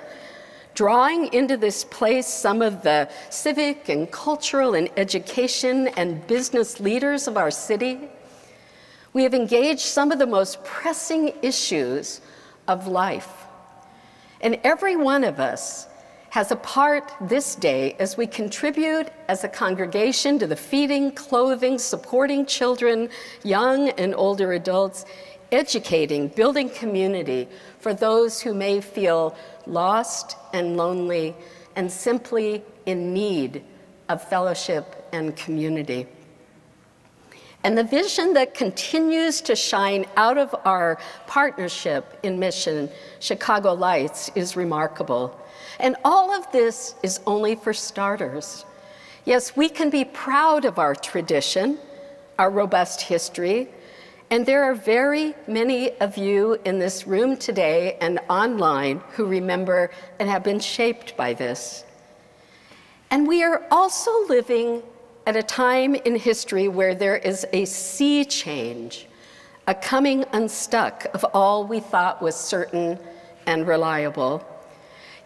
drawing 0.75 1.31
into 1.35 1.59
this 1.59 1.85
place 1.85 2.27
some 2.27 2.63
of 2.63 2.83
the 2.83 3.11
civic 3.29 3.91
and 3.91 4.11
cultural 4.11 4.75
and 4.75 4.89
education 4.97 5.89
and 5.89 6.27
business 6.27 6.81
leaders 6.81 7.29
of 7.29 7.37
our 7.37 7.51
city. 7.51 8.01
We 9.13 9.25
have 9.25 9.35
engaged 9.35 9.81
some 9.81 10.11
of 10.11 10.19
the 10.19 10.27
most 10.27 10.65
pressing 10.65 11.35
issues 11.43 12.23
of 12.67 12.87
life. 12.87 13.29
And 14.41 14.59
every 14.65 14.97
one 14.97 15.23
of 15.23 15.39
us 15.39 15.87
has 16.33 16.51
a 16.51 16.57
part 16.57 17.13
this 17.21 17.55
day 17.55 17.95
as 17.99 18.17
we 18.17 18.27
contribute 18.27 19.07
as 19.29 19.45
a 19.45 19.49
congregation 19.49 20.39
to 20.39 20.47
the 20.47 20.57
feeding, 20.57 21.13
clothing, 21.13 21.79
supporting 21.79 22.47
children, 22.47 23.11
young 23.45 23.91
and 23.91 24.15
older 24.15 24.55
adults, 24.55 25.05
educating, 25.53 26.29
building 26.29 26.71
community 26.71 27.47
for 27.81 27.93
those 27.93 28.41
who 28.41 28.55
may 28.55 28.81
feel 28.81 29.37
lost 29.67 30.37
and 30.55 30.75
lonely 30.75 31.35
and 31.77 31.93
simply 31.93 32.63
in 32.87 33.13
need 33.13 33.63
of 34.09 34.27
fellowship 34.27 35.07
and 35.13 35.37
community. 35.37 36.07
And 37.63 37.77
the 37.77 37.85
vision 37.85 38.33
that 38.33 38.55
continues 38.55 39.43
to 39.43 39.55
shine 39.55 40.07
out 40.17 40.39
of 40.39 40.55
our 40.65 40.99
partnership 41.27 42.19
in 42.23 42.39
mission, 42.39 42.89
Chicago 43.21 43.75
Lights, 43.75 44.31
is 44.35 44.57
remarkable. 44.57 45.39
And 45.83 45.97
all 46.05 46.33
of 46.33 46.51
this 46.53 46.95
is 47.03 47.19
only 47.27 47.57
for 47.57 47.75
starters. 47.75 48.65
Yes, 49.25 49.57
we 49.57 49.69
can 49.69 49.91
be 49.91 50.05
proud 50.05 50.65
of 50.65 50.79
our 50.79 50.95
tradition, 50.95 51.77
our 52.39 52.51
robust 52.51 53.03
history, 53.03 53.69
and 54.31 54.47
there 54.47 54.63
are 54.63 54.75
very 54.75 55.35
many 55.47 55.91
of 55.99 56.17
you 56.17 56.59
in 56.65 56.79
this 56.79 57.07
room 57.07 57.37
today 57.37 57.99
and 58.01 58.19
online 58.31 59.03
who 59.11 59.27
remember 59.27 59.91
and 60.19 60.29
have 60.31 60.43
been 60.43 60.61
shaped 60.61 61.17
by 61.17 61.35
this. 61.35 61.85
And 63.11 63.29
we 63.29 63.43
are 63.43 63.63
also 63.71 64.27
living 64.29 64.83
at 65.27 65.37
a 65.37 65.43
time 65.43 65.95
in 65.97 66.17
history 66.17 66.69
where 66.69 66.95
there 66.95 67.17
is 67.17 67.45
a 67.53 67.65
sea 67.67 68.25
change, 68.25 69.07
a 69.67 69.75
coming 69.75 70.25
unstuck 70.33 71.07
of 71.13 71.27
all 71.35 71.67
we 71.67 71.81
thought 71.81 72.23
was 72.23 72.35
certain 72.35 72.99
and 73.47 73.67
reliable. 73.67 74.47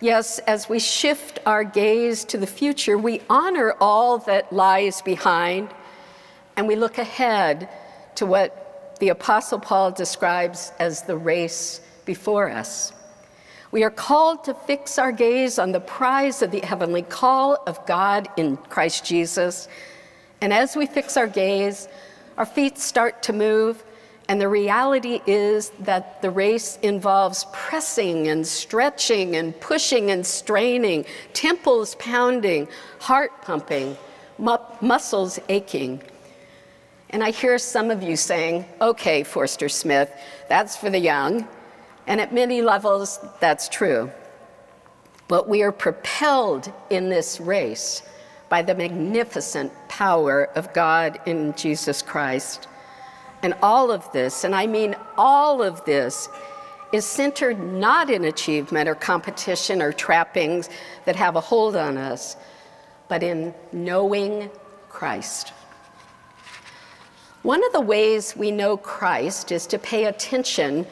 Yes, 0.01 0.39
as 0.41 0.69
we 0.69 0.79
shift 0.79 1.39
our 1.47 1.65
gaze 1.65 2.25
to 2.27 2.37
the 2.37 2.47
future, 2.47 2.99
we 2.99 3.23
honor 3.31 3.75
all 3.81 4.19
that 4.19 4.53
lies 4.53 5.01
behind 5.01 5.71
and 6.57 6.69
we 6.69 6.77
look 6.77 6.99
ahead 6.99 7.71
to 8.17 8.27
what 8.27 8.99
the 9.01 9.09
Apostle 9.09 9.59
Paul 9.59 9.93
describes 9.93 10.71
as 10.79 11.03
the 11.03 11.17
race 11.17 11.81
before 12.05 12.51
us. 12.51 12.93
We 13.71 13.85
are 13.85 13.91
called 13.91 14.45
to 14.45 14.55
fix 14.55 14.99
our 14.99 15.13
gaze 15.13 15.59
on 15.59 15.73
the 15.73 15.81
prize 15.81 16.43
of 16.43 16.51
the 16.51 16.61
heavenly 16.61 17.03
call 17.03 17.63
of 17.67 17.85
God 17.87 18.29
in 18.37 18.59
Christ 18.59 19.05
Jesus. 19.05 19.67
And 20.43 20.53
as 20.53 20.77
we 20.77 20.87
fix 20.87 21.17
our 21.17 21.27
gaze, 21.27 21.89
our 22.37 22.47
feet 22.47 22.79
start 22.79 23.23
to 23.25 23.33
move 23.33 23.83
and 24.29 24.41
the 24.41 24.49
reality 24.49 25.21
is 25.27 25.71
that 25.81 26.21
the 26.21 26.31
race 26.31 26.79
involves 26.83 27.47
pressing 27.53 28.27
and 28.29 28.45
stretching 28.45 29.37
and 29.37 29.59
pushing 29.61 30.11
and 30.11 30.27
straining, 30.27 31.05
temples 31.33 31.95
pounding, 31.97 32.67
heart 32.99 33.31
pumping, 33.43 33.97
mu 34.39 34.57
muscles 34.81 35.39
aching. 35.49 36.03
And 37.11 37.23
I 37.23 37.31
hear 37.31 37.57
some 37.59 37.93
of 37.93 38.03
you 38.03 38.17
saying, 38.17 38.67
okay, 38.81 39.23
Forster 39.23 39.69
Smith, 39.69 40.13
that's 40.49 40.77
for 40.77 40.91
the 40.91 40.99
young. 40.99 41.47
And 42.09 42.21
at 42.21 42.35
many 42.35 42.63
levels, 42.63 43.21
that's 43.41 43.69
true. 43.69 44.11
But 45.29 45.49
we 45.49 45.63
are 45.63 45.73
propelled 45.73 46.73
in 46.91 47.09
this 47.09 47.41
race 47.41 48.03
by 48.49 48.63
the 48.63 48.75
magnificent 48.75 49.73
power 49.89 50.47
of 50.57 50.73
God 50.73 51.21
in 51.27 51.55
Jesus 51.55 52.03
Christ. 52.03 52.67
And 53.43 53.55
all 53.63 53.91
of 53.91 54.11
this, 54.13 54.45
and 54.45 54.55
I 54.55 54.67
mean 54.67 54.97
all 55.17 55.63
of 55.63 55.85
this, 55.85 56.29
is 56.93 57.05
centered 57.05 57.59
not 57.61 58.11
in 58.11 58.25
achievement 58.25 58.89
or 58.89 58.95
competition 58.95 59.83
or 59.83 59.93
trappings 59.93 60.69
that 61.05 61.17
have 61.17 61.37
a 61.37 61.41
hold 61.41 61.77
on 61.77 61.97
us, 61.97 62.37
but 63.09 63.23
in 63.23 63.55
knowing 63.73 64.51
Christ. 64.89 65.53
One 67.43 67.65
of 67.65 67.73
the 67.73 67.81
ways 67.81 68.35
we 68.37 68.51
know 68.51 68.77
Christ 68.77 69.53
is 69.53 69.67
to 69.69 69.79
pay 69.79 70.07
attention 70.07 70.87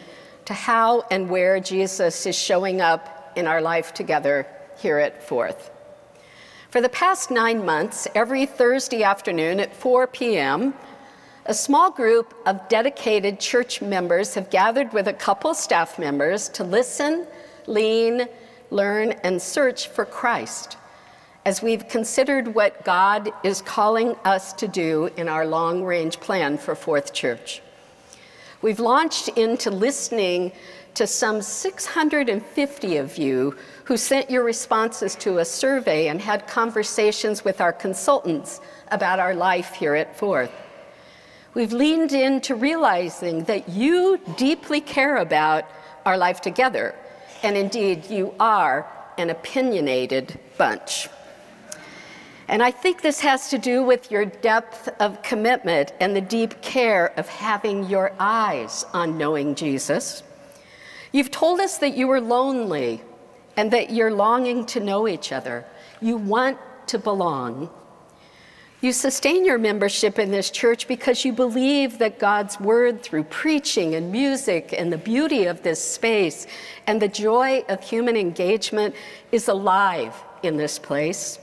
to 0.45 0.55
how 0.55 1.05
and 1.11 1.29
where 1.29 1.59
Jesus 1.59 2.27
is 2.27 2.37
showing 2.37 2.81
up 2.81 3.33
in 3.35 3.47
our 3.47 3.61
life 3.61 3.95
together 3.95 4.47
here 4.79 4.99
at 4.99 5.23
Fourth. 5.23 5.71
For 6.71 6.81
the 6.81 6.89
past 6.89 7.31
nine 7.31 7.65
months, 7.65 8.07
every 8.15 8.47
Thursday 8.47 9.03
afternoon 9.03 9.61
at 9.61 9.75
4 9.75 10.07
p.m., 10.09 10.75
a 11.47 11.55
small 11.55 11.91
group 11.91 12.35
of 12.47 12.69
dedicated 12.69 13.39
church 13.39 13.83
members 13.83 14.35
have 14.35 14.49
gathered 14.49 14.93
with 14.95 15.09
a 15.09 15.13
couple 15.13 15.53
staff 15.53 15.99
members 15.99 16.49
to 16.49 16.65
listen, 16.65 17.27
lean, 17.67 18.27
learn, 18.71 19.13
and 19.23 19.41
search 19.41 19.89
for 19.89 20.07
Christ 20.07 20.79
as 21.45 21.61
we've 21.61 21.87
considered 21.89 22.55
what 22.55 22.83
God 22.87 23.31
is 23.43 23.61
calling 23.61 24.17
us 24.25 24.55
to 24.55 24.67
do 24.67 25.11
in 25.19 25.29
our 25.29 25.47
long 25.47 25.85
range 25.85 26.19
plan 26.19 26.57
for 26.57 26.75
Fourth 26.75 27.13
Church. 27.13 27.61
We've 28.63 28.81
launched 28.81 29.29
into 29.29 29.71
listening 29.71 30.53
to 30.95 31.07
some 31.07 31.43
650 31.43 32.97
of 32.97 33.19
you 33.19 33.57
who 33.85 33.99
sent 33.99 34.31
your 34.31 34.43
responses 34.43 35.15
to 35.17 35.39
a 35.39 35.45
survey 35.45 36.09
and 36.09 36.23
had 36.23 36.47
conversations 36.47 37.45
with 37.45 37.61
our 37.61 37.75
consultants 37.75 38.63
about 38.91 39.19
our 39.19 39.35
life 39.35 39.75
here 39.75 39.95
at 39.95 40.17
Fourth. 40.17 40.64
We've 41.55 41.73
leaned 41.73 42.13
into 42.13 42.57
realizing 42.57 43.45
that 43.45 43.69
you 43.69 44.21
deeply 44.37 44.81
care 44.81 45.19
about 45.19 45.65
our 46.05 46.19
life 46.19 46.41
together, 46.41 46.97
and 47.45 47.57
indeed, 47.57 48.11
you 48.11 48.35
are 48.41 48.91
an 49.19 49.31
opinionated 49.31 50.41
bunch. 50.59 51.09
And 52.49 52.61
I 52.61 52.73
think 52.73 53.03
this 53.03 53.21
has 53.21 53.51
to 53.51 53.59
do 53.59 53.85
with 53.85 54.11
your 54.11 54.25
depth 54.25 54.89
of 55.01 55.23
commitment 55.23 55.93
and 56.01 56.15
the 56.15 56.21
deep 56.21 56.61
care 56.61 57.17
of 57.19 57.29
having 57.29 57.89
your 57.89 58.13
eyes 58.19 58.85
on 58.93 59.17
knowing 59.17 59.55
Jesus. 59.55 60.25
You've 61.13 61.31
told 61.31 61.61
us 61.61 61.79
that 61.79 61.97
you 61.97 62.09
were 62.09 62.21
lonely 62.21 63.01
and 63.57 63.71
that 63.71 63.91
you're 63.91 64.13
longing 64.13 64.67
to 64.67 64.81
know 64.81 65.07
each 65.07 65.31
other. 65.31 65.65
You 66.01 66.17
want 66.17 66.59
to 66.89 66.99
belong. 66.99 67.71
You 68.85 68.93
sustain 68.93 69.47
your 69.47 69.57
membership 69.57 70.19
in 70.19 70.31
this 70.31 70.51
church 70.51 70.87
because 70.87 71.25
you 71.25 71.33
believe 71.33 71.97
that 72.01 72.19
God's 72.19 72.61
word, 72.61 73.03
through 73.03 73.25
preaching 73.25 73.95
and 73.95 74.13
music 74.13 74.75
and 74.77 74.93
the 74.93 74.99
beauty 74.99 75.47
of 75.47 75.63
this 75.63 75.83
space 75.83 76.47
and 76.87 77.01
the 77.01 77.09
joy 77.09 77.65
of 77.71 77.83
human 77.83 78.15
engagement, 78.15 78.95
is 79.33 79.49
alive 79.49 80.15
in 80.43 80.59
this 80.59 80.79
place. 80.79 81.39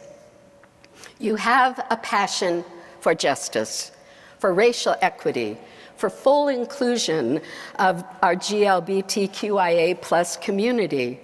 You 1.18 1.36
have 1.36 1.84
a 1.90 1.98
passion 1.98 2.64
for 3.00 3.16
justice, 3.16 3.92
for 4.38 4.54
racial 4.54 4.96
equity, 5.02 5.58
for 5.96 6.12
full 6.12 6.48
inclusion 6.48 7.42
of 7.80 8.04
our 8.22 8.36
GLBTQIA 8.36 10.00
plus 10.00 10.38
community 10.38 11.20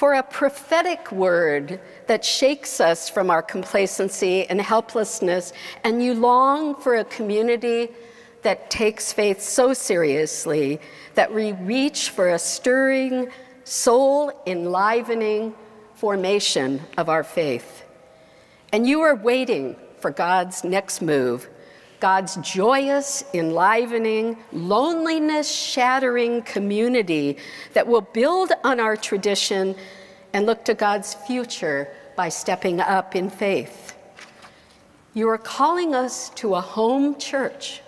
for 0.00 0.14
a 0.14 0.22
prophetic 0.22 1.12
word 1.12 1.78
that 2.06 2.24
shakes 2.24 2.80
us 2.80 3.10
from 3.10 3.28
our 3.28 3.42
complacency 3.42 4.46
and 4.48 4.58
helplessness, 4.58 5.52
and 5.84 6.02
you 6.02 6.14
long 6.14 6.74
for 6.74 6.94
a 6.94 7.04
community 7.04 7.86
that 8.40 8.70
takes 8.70 9.12
faith 9.12 9.42
so 9.42 9.74
seriously 9.74 10.80
that 11.16 11.30
we 11.30 11.52
reach 11.52 12.08
for 12.08 12.30
a 12.30 12.38
stirring, 12.38 13.28
soul 13.64 14.32
enlivening 14.46 15.54
formation 15.96 16.80
of 16.96 17.10
our 17.10 17.22
faith. 17.22 17.84
And 18.72 18.86
you 18.86 19.02
are 19.02 19.14
waiting 19.14 19.76
for 19.98 20.10
God's 20.10 20.64
next 20.64 21.02
move 21.02 21.46
God's 22.00 22.36
joyous, 22.36 23.22
enlivening, 23.34 24.38
loneliness 24.52 25.50
shattering 25.50 26.42
community 26.42 27.36
that 27.74 27.86
will 27.86 28.00
build 28.00 28.52
on 28.64 28.80
our 28.80 28.96
tradition 28.96 29.76
and 30.32 30.46
look 30.46 30.64
to 30.64 30.74
God's 30.74 31.14
future 31.14 31.88
by 32.16 32.28
stepping 32.28 32.80
up 32.80 33.14
in 33.14 33.30
faith. 33.30 33.94
You 35.12 35.28
are 35.28 35.38
calling 35.38 35.94
us 35.94 36.30
to 36.30 36.54
a 36.54 36.60
home 36.60 37.18
church 37.18 37.82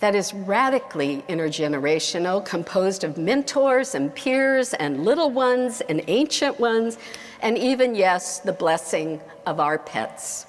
that 0.00 0.14
is 0.14 0.32
radically 0.34 1.22
intergenerational, 1.28 2.44
composed 2.44 3.04
of 3.04 3.18
mentors 3.18 3.94
and 3.94 4.14
peers 4.14 4.74
and 4.74 5.04
little 5.04 5.30
ones 5.30 5.80
and 5.82 6.02
ancient 6.08 6.58
ones, 6.58 6.98
and 7.40 7.56
even, 7.56 7.94
yes, 7.94 8.40
the 8.40 8.52
blessing 8.52 9.20
of 9.46 9.60
our 9.60 9.78
pets. 9.78 10.46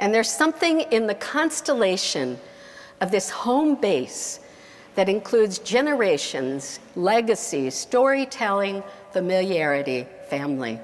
And 0.00 0.14
there's 0.14 0.32
something 0.32 0.80
in 0.80 1.06
the 1.06 1.14
constellation 1.14 2.38
of 3.02 3.10
this 3.10 3.28
home 3.28 3.74
base 3.74 4.40
that 4.94 5.10
includes 5.10 5.58
generations, 5.58 6.80
legacy, 6.96 7.68
storytelling, 7.68 8.82
familiarity, 9.12 10.06
family. 10.28 10.80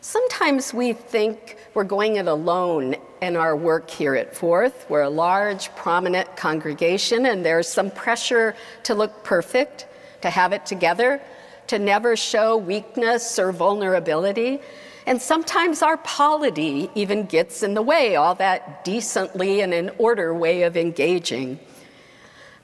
Sometimes 0.00 0.74
we 0.74 0.92
think 0.92 1.56
we're 1.74 1.84
going 1.84 2.16
it 2.16 2.26
alone 2.26 2.96
in 3.22 3.36
our 3.36 3.56
work 3.56 3.88
here 3.88 4.16
at 4.16 4.34
Fourth. 4.34 4.86
We're 4.88 5.02
a 5.02 5.10
large, 5.10 5.74
prominent 5.76 6.36
congregation, 6.36 7.26
and 7.26 7.44
there's 7.44 7.68
some 7.68 7.92
pressure 7.92 8.56
to 8.84 8.94
look 8.94 9.22
perfect, 9.22 9.86
to 10.22 10.30
have 10.30 10.52
it 10.52 10.66
together, 10.66 11.20
to 11.68 11.78
never 11.78 12.16
show 12.16 12.56
weakness 12.56 13.38
or 13.38 13.52
vulnerability. 13.52 14.60
And 15.08 15.22
sometimes 15.22 15.80
our 15.80 15.96
polity 15.96 16.90
even 16.94 17.24
gets 17.24 17.62
in 17.62 17.72
the 17.72 17.80
way, 17.80 18.16
all 18.16 18.34
that 18.34 18.84
decently 18.84 19.62
and 19.62 19.72
in 19.72 19.90
order 19.96 20.34
way 20.34 20.64
of 20.64 20.76
engaging. 20.76 21.58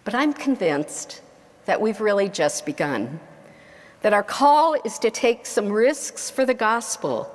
But 0.04 0.14
I'm 0.14 0.34
convinced 0.34 1.22
that 1.64 1.80
we've 1.80 2.02
really 2.02 2.28
just 2.28 2.66
begun. 2.66 3.18
That 4.02 4.12
our 4.12 4.22
call 4.22 4.74
is 4.84 4.98
to 4.98 5.10
take 5.10 5.46
some 5.46 5.72
risks 5.72 6.28
for 6.28 6.44
the 6.44 6.52
gospel, 6.52 7.34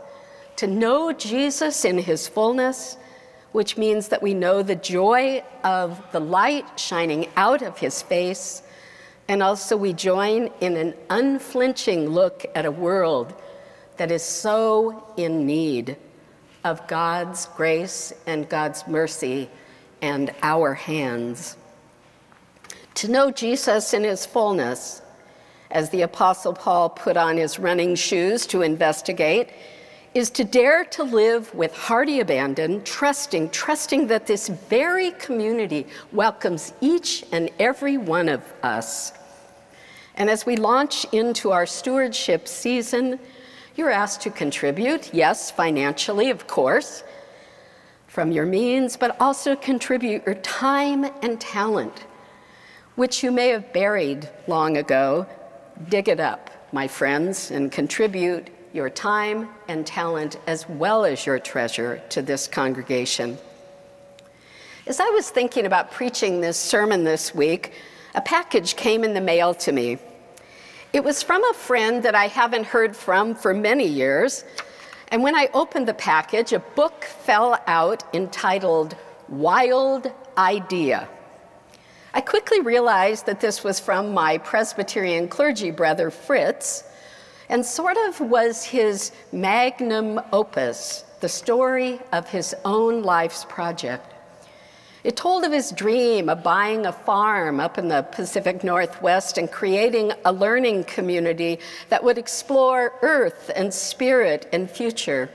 to 0.58 0.68
know 0.68 1.12
Jesus 1.12 1.86
in 1.86 1.98
his 1.98 2.28
fullness, 2.28 2.96
which 3.52 3.78
means 3.80 4.10
that 4.10 4.22
we 4.22 4.36
know 4.36 4.62
the 4.62 4.76
joy 4.76 5.44
of 5.64 6.00
the 6.12 6.20
light 6.20 6.80
shining 6.80 7.30
out 7.36 7.64
of 7.64 7.80
his 7.80 8.04
face, 8.04 8.62
and 9.28 9.42
also 9.42 9.76
we 9.76 9.92
join 9.92 10.52
in 10.62 10.78
an 10.78 10.94
unflinching 11.10 12.10
look 12.10 12.46
at 12.54 12.68
a 12.68 12.72
world 12.72 13.34
that 14.00 14.12
is 14.12 14.24
so 14.24 15.04
in 15.18 15.46
need 15.46 15.98
of 16.64 16.88
God's 16.88 17.48
grace 17.58 18.14
and 18.28 18.48
God's 18.48 18.88
mercy 18.88 19.50
and 20.02 20.34
our 20.42 20.74
hands. 20.74 21.58
To 22.96 23.12
know 23.12 23.30
Jesus 23.30 23.94
in 23.94 24.06
his 24.06 24.26
fullness, 24.26 25.02
as 25.70 25.90
the 25.90 26.04
Apostle 26.04 26.54
Paul 26.54 26.90
put 26.90 27.18
on 27.18 27.36
his 27.36 27.60
running 27.60 27.94
shoes 27.94 28.48
to 28.48 28.62
investigate, 28.62 29.50
is 30.14 30.30
to 30.30 30.46
dare 30.46 30.86
to 30.86 31.04
live 31.04 31.54
with 31.54 31.76
hearty 31.76 32.22
abandon, 32.22 32.82
trusting, 32.86 33.50
trusting 33.50 34.08
that 34.08 34.26
this 34.26 34.48
very 34.48 35.12
community 35.12 35.86
welcomes 36.14 36.72
each 36.80 37.26
and 37.34 37.50
every 37.60 37.98
one 37.98 38.30
of 38.30 38.42
us. 38.64 39.12
And 40.16 40.30
as 40.30 40.46
we 40.46 40.56
launch 40.56 41.06
into 41.12 41.52
our 41.52 41.66
stewardship 41.66 42.48
season, 42.48 43.20
you're 43.76 43.90
asked 43.90 44.22
to 44.22 44.30
contribute, 44.30 45.14
yes, 45.14 45.52
financially, 45.52 46.30
of 46.30 46.48
course, 46.48 47.04
from 48.08 48.32
your 48.32 48.46
means, 48.46 48.98
but 48.98 49.16
also 49.20 49.56
contribute 49.56 50.26
your 50.26 50.36
time 50.36 51.06
and 51.22 51.40
talent, 51.40 52.06
which 52.96 53.24
you 53.24 53.32
may 53.32 53.50
have 53.50 53.72
buried 53.72 54.30
long 54.48 54.78
ago. 54.78 55.26
Dig 55.90 56.10
it 56.10 56.20
up, 56.20 56.50
my 56.74 56.88
friends, 56.88 57.52
and 57.52 57.72
contribute 57.72 58.50
your 58.74 58.90
time 58.90 59.48
and 59.68 59.86
talent 59.86 60.38
as 60.48 60.68
well 60.68 61.06
as 61.06 61.26
your 61.26 61.40
treasure 61.40 62.02
to 62.10 62.22
this 62.22 62.48
congregation. 62.48 63.38
As 64.86 65.00
I 65.00 65.10
was 65.10 65.30
thinking 65.30 65.66
about 65.66 65.92
preaching 65.92 66.42
this 66.42 66.58
sermon 66.58 67.04
this 67.04 67.34
week, 67.34 67.74
a 68.16 68.22
package 68.22 68.76
came 68.76 69.04
in 69.04 69.14
the 69.14 69.22
mail 69.22 69.54
to 69.54 69.72
me. 69.72 70.00
It 70.92 71.04
was 71.04 71.22
from 71.22 71.44
a 71.44 71.54
friend 71.54 72.02
that 72.02 72.16
I 72.16 72.26
haven't 72.26 72.66
heard 72.66 72.96
from 72.96 73.36
for 73.36 73.54
many 73.54 73.86
years. 73.86 74.44
And 75.10 75.22
when 75.22 75.36
I 75.36 75.48
opened 75.54 75.88
the 75.88 75.94
package, 75.94 76.52
a 76.52 76.60
book 76.60 77.04
fell 77.04 77.62
out 77.68 78.04
entitled 78.16 78.96
Wild 79.28 80.12
Idea. 80.36 81.08
I 82.16 82.22
quickly 82.22 82.62
realized 82.62 83.28
that 83.28 83.40
this 83.40 83.64
was 83.64 83.80
from 83.80 84.16
my 84.16 84.40
Presbyterian 84.40 85.28
clergy 85.28 85.70
brother, 85.70 86.10
Fritz, 86.10 86.84
and 87.50 87.64
sort 87.64 87.98
of 88.08 88.20
was 88.20 88.64
his 88.64 89.12
magnum 89.32 90.20
opus, 90.34 91.04
the 91.20 91.30
story 91.30 92.00
of 92.12 92.28
his 92.28 92.56
own 92.66 93.04
life's 93.04 93.46
project. 93.46 94.09
It 95.04 95.16
told 95.16 95.46
of 95.46 95.54
his 95.54 95.72
dream 95.72 96.28
of 96.28 96.44
buying 96.44 96.86
a 96.86 96.92
farm 96.92 97.62
up 97.62 97.78
in 97.78 97.88
the 97.88 98.04
Pacific 98.04 98.64
Northwest 98.64 99.38
and 99.38 99.50
creating 99.50 100.12
a 100.26 100.34
learning 100.34 100.84
community 100.84 101.60
that 101.88 102.04
would 102.04 102.18
explore 102.18 102.94
earth 103.02 103.50
and 103.56 103.74
spirit 103.74 104.50
and 104.52 104.70
future. 104.70 105.30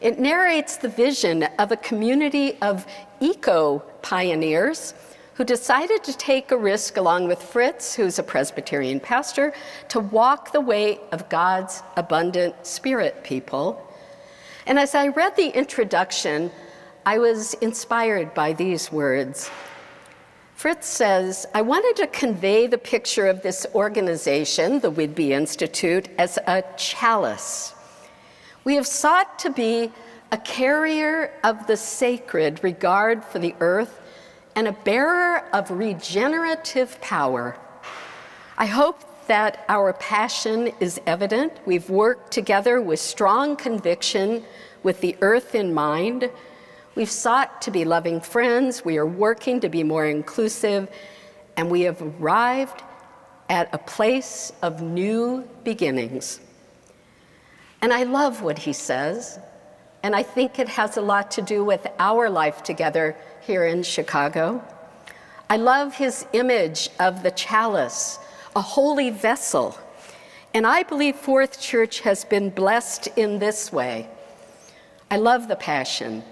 It 0.00 0.18
narrates 0.18 0.76
the 0.76 0.88
vision 0.88 1.44
of 1.60 1.70
a 1.70 1.76
community 1.76 2.58
of 2.60 2.84
eco 3.20 3.78
pioneers 4.02 4.94
who 5.34 5.44
decided 5.44 6.02
to 6.02 6.16
take 6.16 6.50
a 6.50 6.56
risk 6.56 6.96
along 6.96 7.28
with 7.28 7.40
Fritz, 7.40 7.94
who's 7.94 8.18
a 8.18 8.22
Presbyterian 8.22 8.98
pastor, 8.98 9.54
to 9.88 10.00
walk 10.00 10.52
the 10.52 10.60
way 10.60 10.98
of 11.12 11.28
God's 11.28 11.84
abundant 11.96 12.66
spirit 12.66 13.22
people. 13.22 13.88
And 14.66 14.78
as 14.78 14.96
I 14.96 15.08
read 15.08 15.36
the 15.36 15.48
introduction, 15.48 16.50
I 17.04 17.18
was 17.18 17.54
inspired 17.54 18.32
by 18.32 18.52
these 18.52 18.92
words. 18.92 19.50
Fritz 20.54 20.86
says, 20.86 21.46
I 21.52 21.60
wanted 21.60 21.96
to 21.96 22.06
convey 22.06 22.68
the 22.68 22.78
picture 22.78 23.26
of 23.26 23.42
this 23.42 23.66
organization, 23.74 24.78
the 24.78 24.92
Whidbey 24.92 25.30
Institute, 25.30 26.08
as 26.16 26.38
a 26.46 26.62
chalice. 26.76 27.74
We 28.62 28.76
have 28.76 28.86
sought 28.86 29.40
to 29.40 29.50
be 29.50 29.90
a 30.30 30.38
carrier 30.38 31.32
of 31.42 31.66
the 31.66 31.76
sacred 31.76 32.62
regard 32.62 33.24
for 33.24 33.40
the 33.40 33.56
earth 33.58 34.00
and 34.54 34.68
a 34.68 34.72
bearer 34.72 35.38
of 35.52 35.72
regenerative 35.72 37.00
power. 37.00 37.58
I 38.56 38.66
hope 38.66 39.26
that 39.26 39.64
our 39.68 39.92
passion 39.94 40.70
is 40.78 41.00
evident. 41.06 41.52
We've 41.66 41.90
worked 41.90 42.30
together 42.30 42.80
with 42.80 43.00
strong 43.00 43.56
conviction, 43.56 44.44
with 44.84 45.00
the 45.00 45.16
earth 45.20 45.56
in 45.56 45.74
mind 45.74 46.30
We've 46.94 47.10
sought 47.10 47.62
to 47.62 47.70
be 47.70 47.84
loving 47.84 48.20
friends, 48.20 48.84
we 48.84 48.98
are 48.98 49.06
working 49.06 49.60
to 49.60 49.68
be 49.68 49.82
more 49.82 50.06
inclusive, 50.06 50.88
and 51.56 51.70
we 51.70 51.82
have 51.82 52.02
arrived 52.02 52.82
at 53.48 53.72
a 53.72 53.78
place 53.78 54.52
of 54.62 54.82
new 54.82 55.48
beginnings. 55.64 56.40
And 57.80 57.92
I 57.92 58.02
love 58.02 58.42
what 58.42 58.58
he 58.58 58.72
says, 58.72 59.38
and 60.02 60.14
I 60.14 60.22
think 60.22 60.58
it 60.58 60.68
has 60.68 60.96
a 60.96 61.02
lot 61.02 61.30
to 61.32 61.42
do 61.42 61.64
with 61.64 61.86
our 61.98 62.28
life 62.28 62.62
together 62.62 63.16
here 63.40 63.64
in 63.64 63.82
Chicago. 63.82 64.62
I 65.48 65.56
love 65.56 65.94
his 65.94 66.26
image 66.32 66.90
of 67.00 67.22
the 67.22 67.30
chalice, 67.30 68.18
a 68.54 68.60
holy 68.60 69.10
vessel. 69.10 69.78
And 70.54 70.66
I 70.66 70.82
believe 70.82 71.16
Fourth 71.16 71.60
Church 71.60 72.00
has 72.00 72.24
been 72.24 72.50
blessed 72.50 73.08
in 73.16 73.38
this 73.38 73.72
way. 73.72 74.08
I 75.10 75.16
love 75.16 75.48
the 75.48 75.56
passion, 75.56 76.22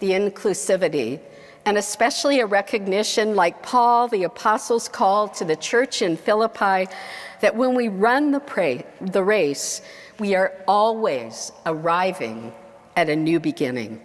the 0.00 0.10
inclusivity, 0.10 1.20
and 1.64 1.78
especially 1.78 2.40
a 2.40 2.46
recognition 2.46 3.34
like 3.34 3.62
Paul, 3.62 4.08
the 4.08 4.24
apostle's 4.24 4.88
call 4.88 5.28
to 5.28 5.44
the 5.44 5.56
church 5.56 6.02
in 6.02 6.16
Philippi, 6.16 6.88
that 7.40 7.56
when 7.56 7.74
we 7.74 7.88
run 7.88 8.32
the, 8.32 8.84
the 9.00 9.22
race, 9.22 9.82
we 10.18 10.34
are 10.34 10.52
always 10.68 11.52
arriving 11.66 12.52
at 12.96 13.08
a 13.08 13.16
new 13.16 13.40
beginning. 13.40 14.00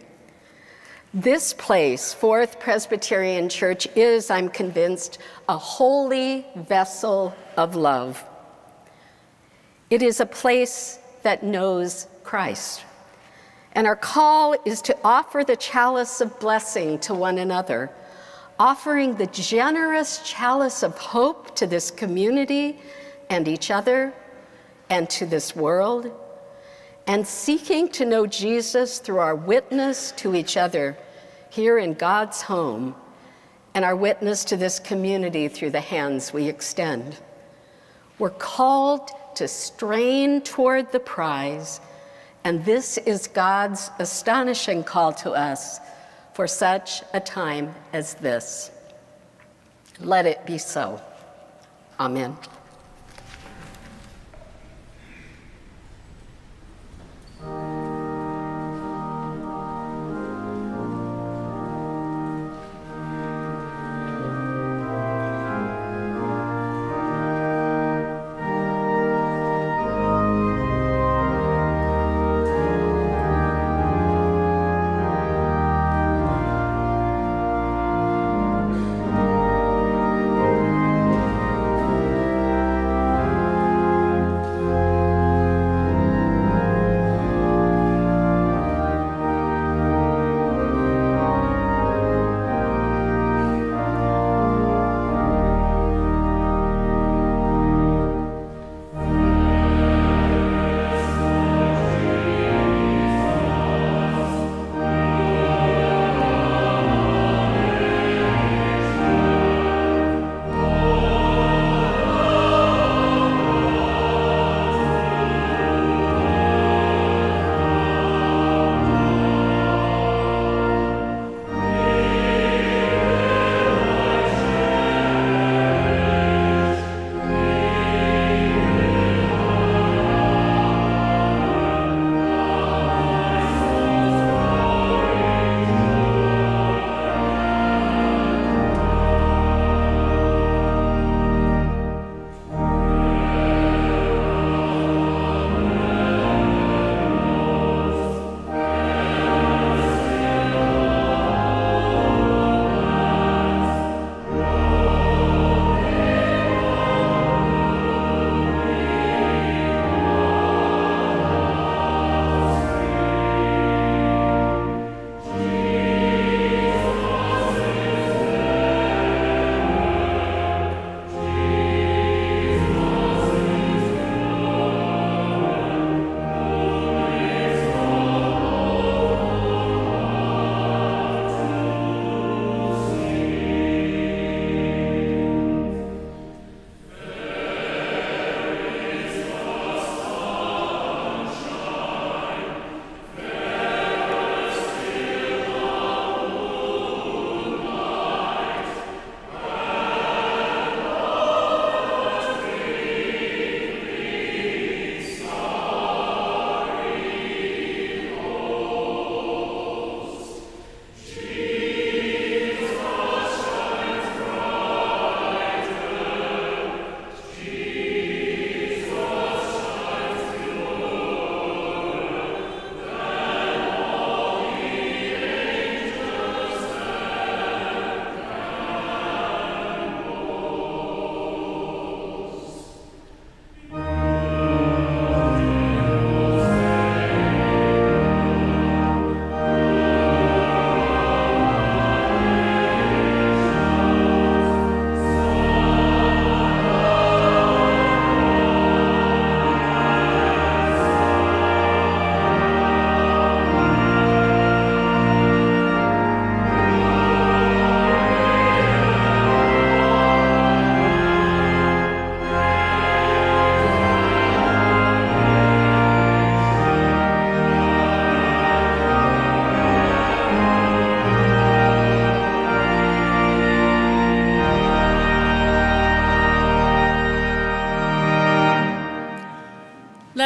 This 1.14 1.54
place, 1.54 2.14
Fourth 2.14 2.60
Presbyterian 2.60 3.50
Church, 3.50 3.88
is, 3.96 4.30
I'm 4.30 4.48
convinced, 4.48 5.18
a 5.48 5.58
holy 5.58 6.46
vessel 6.56 7.36
of 7.58 7.76
love. 7.76 8.24
It 9.90 10.04
is 10.04 10.20
a 10.20 10.26
place 10.26 11.00
that 11.24 11.44
knows 11.44 12.08
Christ. 12.24 12.84
And 13.80 13.88
our 13.88 13.95
call 13.95 14.57
is 14.65 14.82
to 14.82 14.97
offer 15.05 15.45
the 15.45 15.55
chalice 15.55 16.19
of 16.19 16.38
blessing 16.41 16.99
to 16.99 17.13
one 17.13 17.38
another, 17.38 17.89
offering 18.59 19.15
the 19.15 19.27
generous 19.27 20.21
chalice 20.30 20.84
of 20.84 20.97
hope 20.97 21.55
to 21.55 21.65
this 21.65 21.89
community 21.89 22.77
and 23.30 23.47
each 23.47 23.71
other 23.71 24.13
and 24.89 25.09
to 25.11 25.25
this 25.25 25.55
world, 25.55 26.11
and 27.07 27.25
seeking 27.25 27.88
to 27.91 28.03
know 28.03 28.27
Jesus 28.27 28.99
through 28.99 29.19
our 29.19 29.34
witness 29.34 30.11
to 30.17 30.36
each 30.36 30.57
other 30.57 30.97
here 31.49 31.77
in 31.77 31.93
God's 31.93 32.41
home 32.41 32.93
and 33.75 33.86
our 33.86 33.95
witness 33.95 34.43
to 34.43 34.57
this 34.57 34.77
community 34.77 35.47
through 35.47 35.71
the 35.71 35.80
hands 35.80 36.34
we 36.34 36.49
extend. 36.49 37.15
We're 38.17 38.32
called 38.32 39.09
to 39.36 39.47
strain 39.47 40.41
toward 40.41 40.91
the 40.91 40.99
prize 40.99 41.80
and 42.44 42.64
this 42.66 42.98
is 42.98 43.28
God's 43.28 43.92
astonishing 44.00 44.84
call 44.84 45.14
to 45.14 45.32
us 45.32 45.80
for 46.34 46.48
such 46.48 47.04
a 47.14 47.20
time 47.20 47.74
as 47.92 48.14
this. 48.16 48.72
Let 50.00 50.26
it 50.26 50.46
be 50.46 50.58
so. 50.58 51.02
Amen. 52.00 52.38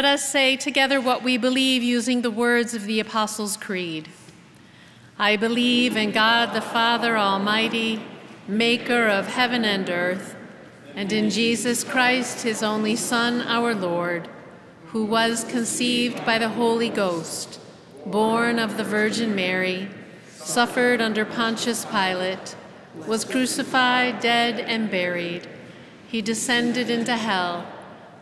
Let 0.03 0.15
us 0.15 0.29
say 0.29 0.57
together 0.57 0.99
what 0.99 1.23
we 1.23 1.37
believe 1.37 1.81
using 1.81 2.23
the 2.23 2.29
words 2.29 2.73
of 2.73 2.83
the 2.83 2.99
Apostles' 2.99 3.55
Creed. 3.55 4.09
I 5.17 5.37
believe 5.37 5.95
in 5.95 6.11
God 6.11 6.51
the 6.51 6.59
Father 6.59 7.17
Almighty, 7.17 8.03
maker 8.45 9.07
of 9.07 9.27
heaven 9.27 9.63
and 9.63 9.89
earth, 9.89 10.35
and 10.93 11.13
in 11.13 11.29
Jesus 11.29 11.85
Christ, 11.85 12.43
his 12.43 12.61
only 12.61 12.97
Son, 12.97 13.43
our 13.43 13.73
Lord, 13.73 14.27
who 14.87 15.05
was 15.05 15.45
conceived 15.45 16.25
by 16.25 16.37
the 16.37 16.49
Holy 16.49 16.89
Ghost, 16.89 17.61
born 18.05 18.59
of 18.59 18.75
the 18.75 18.83
Virgin 18.83 19.33
Mary, 19.33 19.87
suffered 20.35 20.99
under 20.99 21.23
Pontius 21.23 21.85
Pilate, 21.85 22.57
was 23.07 23.23
crucified, 23.23 24.19
dead, 24.19 24.59
and 24.59 24.91
buried. 24.91 25.47
He 26.09 26.21
descended 26.21 26.89
into 26.89 27.15
hell. 27.15 27.72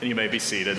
And 0.00 0.08
you 0.08 0.14
may 0.14 0.28
be 0.28 0.38
seated. 0.38 0.78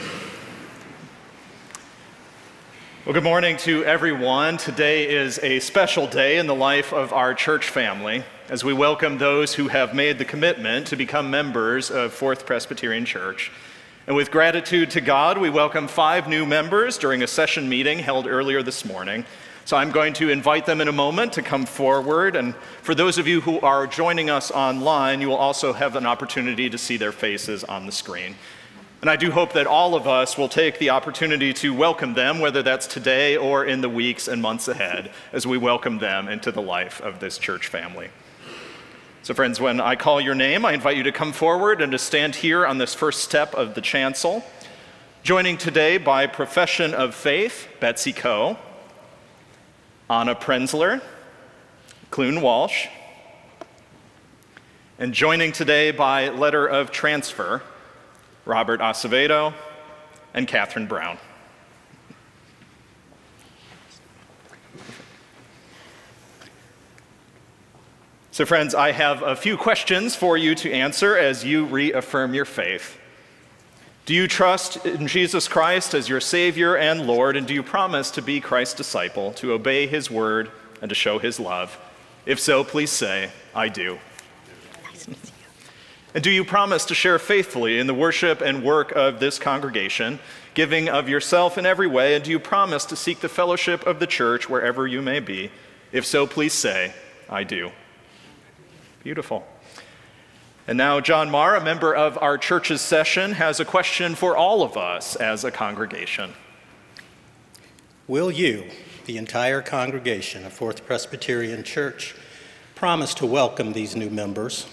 Well, 3.05 3.13
good 3.13 3.23
morning 3.23 3.57
to 3.57 3.83
everyone. 3.83 4.55
Today 4.55 5.13
is 5.13 5.39
a 5.39 5.59
special 5.59 6.07
day 6.07 6.37
in 6.37 6.47
the 6.47 6.55
life 6.55 6.93
of 6.93 7.11
our 7.11 7.33
church 7.33 7.67
family 7.67 8.23
as 8.47 8.63
we 8.63 8.71
welcome 8.71 9.17
those 9.17 9.55
who 9.55 9.67
have 9.67 9.93
made 9.93 10.19
the 10.19 10.25
commitment 10.25 10.87
to 10.87 10.95
become 10.95 11.29
members 11.29 11.91
of 11.91 12.13
Fourth 12.13 12.45
Presbyterian 12.45 13.03
Church. 13.03 13.51
And 14.07 14.15
with 14.15 14.31
gratitude 14.31 14.89
to 14.91 15.01
God, 15.01 15.37
we 15.37 15.49
welcome 15.49 15.89
five 15.89 16.29
new 16.29 16.45
members 16.45 16.97
during 16.97 17.21
a 17.21 17.27
session 17.27 17.67
meeting 17.67 17.99
held 17.99 18.25
earlier 18.25 18.63
this 18.63 18.85
morning. 18.85 19.25
So 19.65 19.75
I'm 19.75 19.91
going 19.91 20.13
to 20.13 20.29
invite 20.29 20.65
them 20.65 20.79
in 20.79 20.87
a 20.87 20.93
moment 20.93 21.33
to 21.33 21.41
come 21.41 21.65
forward. 21.65 22.37
And 22.37 22.55
for 22.83 22.95
those 22.95 23.17
of 23.17 23.27
you 23.27 23.41
who 23.41 23.59
are 23.59 23.85
joining 23.85 24.29
us 24.29 24.49
online, 24.49 25.19
you 25.19 25.27
will 25.27 25.35
also 25.35 25.73
have 25.73 25.97
an 25.97 26.05
opportunity 26.05 26.69
to 26.69 26.77
see 26.77 26.95
their 26.95 27.11
faces 27.11 27.65
on 27.65 27.85
the 27.85 27.91
screen. 27.91 28.35
And 29.01 29.09
I 29.09 29.15
do 29.15 29.31
hope 29.31 29.53
that 29.53 29.65
all 29.65 29.95
of 29.95 30.09
us 30.09 30.37
will 30.37 30.49
take 30.49 30.77
the 30.77 30.89
opportunity 30.89 31.53
to 31.53 31.73
welcome 31.73 32.15
them, 32.15 32.39
whether 32.39 32.61
that's 32.61 32.85
today 32.85 33.37
or 33.37 33.63
in 33.63 33.79
the 33.79 33.87
weeks 33.87 34.27
and 34.27 34.41
months 34.41 34.67
ahead, 34.67 35.11
as 35.31 35.47
we 35.47 35.57
welcome 35.57 35.99
them 35.99 36.27
into 36.27 36.51
the 36.51 36.61
life 36.61 36.99
of 36.99 37.21
this 37.21 37.37
church 37.37 37.67
family. 37.67 38.09
So, 39.21 39.33
friends, 39.33 39.61
when 39.61 39.79
I 39.79 39.95
call 39.95 40.19
your 40.19 40.35
name, 40.35 40.65
I 40.65 40.73
invite 40.73 40.97
you 40.97 41.03
to 41.03 41.13
come 41.13 41.31
forward 41.31 41.81
and 41.81 41.93
to 41.93 41.97
stand 41.97 42.35
here 42.35 42.65
on 42.65 42.77
this 42.77 42.93
first 42.93 43.21
step 43.21 43.53
of 43.53 43.73
the 43.73 43.79
chancel. 43.79 44.43
Joining 45.23 45.57
today 45.57 45.97
by 45.97 46.27
profession 46.27 46.93
of 46.93 47.15
faith, 47.15 47.69
Betsy 47.79 48.11
Coe, 48.11 48.57
Anna 50.09 50.35
Prenzler, 50.35 51.01
Clune 52.11 52.41
Walsh, 52.41 52.87
and 54.97 55.13
joining 55.13 55.53
today 55.53 55.91
by 55.91 56.27
letter 56.27 56.67
of 56.67 56.91
transfer, 56.91 57.61
Robert 58.49 58.79
Acevedo, 58.79 59.53
and 60.33 60.47
Catherine 60.47 60.87
Brown. 60.87 61.19
So, 68.31 68.45
friends, 68.47 68.73
I 68.73 68.91
have 68.91 69.21
a 69.21 69.35
few 69.35 69.55
questions 69.55 70.15
for 70.15 70.35
you 70.35 70.55
to 70.55 70.71
answer 70.71 71.15
as 71.15 71.45
you 71.45 71.65
reaffirm 71.65 72.33
your 72.33 72.45
faith. 72.45 72.97
Do 74.07 74.15
you 74.15 74.27
trust 74.27 74.83
in 74.83 75.07
Jesus 75.07 75.47
Christ 75.47 75.93
as 75.93 76.09
your 76.09 76.21
Savior 76.21 76.75
and 76.75 77.05
Lord, 77.05 77.37
and 77.37 77.45
do 77.45 77.53
you 77.53 77.61
promise 77.61 78.09
to 78.11 78.21
be 78.23 78.41
Christ's 78.41 78.73
disciple, 78.73 79.31
to 79.33 79.51
obey 79.51 79.85
His 79.85 80.09
word, 80.09 80.49
and 80.81 80.89
to 80.89 80.95
show 80.95 81.19
His 81.19 81.39
love? 81.39 81.77
If 82.25 82.39
so, 82.39 82.63
please 82.63 82.89
say, 82.89 83.29
I 83.53 83.69
do. 83.69 83.99
And 86.13 86.23
do 86.23 86.31
you 86.31 86.43
promise 86.43 86.85
to 86.85 86.95
share 86.95 87.19
faithfully 87.19 87.77
in 87.77 87.85
the 87.85 87.93
worship 87.93 88.41
and 88.41 88.63
work 88.63 88.91
of 88.93 89.19
this 89.19 89.37
congregation, 89.37 90.19
giving 90.55 90.89
of 90.89 91.07
yourself 91.07 91.57
in 91.57 91.67
every 91.67 91.85
way? 91.85 92.15
And 92.15 92.23
do 92.23 92.31
you 92.31 92.39
promise 92.39 92.85
to 92.85 92.95
seek 92.95 93.19
the 93.19 93.29
fellowship 93.29 93.85
of 93.85 93.99
the 93.99 94.07
church 94.07 94.49
wherever 94.49 94.87
you 94.87 95.03
may 95.03 95.19
be? 95.19 95.51
If 95.91 96.05
so, 96.05 96.25
please 96.25 96.53
say, 96.53 96.93
I 97.29 97.43
do. 97.43 97.71
Beautiful. 99.03 99.45
And 100.67 100.77
now, 100.77 100.99
John 100.99 101.29
Marr, 101.29 101.55
a 101.55 101.63
member 101.63 101.95
of 101.95 102.17
our 102.19 102.37
church's 102.37 102.81
session, 102.81 103.33
has 103.33 103.59
a 103.59 103.65
question 103.65 104.15
for 104.15 104.35
all 104.35 104.63
of 104.63 104.77
us 104.77 105.15
as 105.15 105.43
a 105.43 105.51
congregation. 105.51 106.33
Will 108.07 108.31
you, 108.31 108.65
the 109.05 109.17
entire 109.17 109.61
congregation 109.61 110.45
of 110.45 110.53
Fourth 110.53 110.85
Presbyterian 110.87 111.63
Church, 111.63 112.15
promise 112.73 113.13
to 113.15 113.27
welcome 113.27 113.73
these 113.73 113.95
new 113.95 114.09
members? 114.09 114.65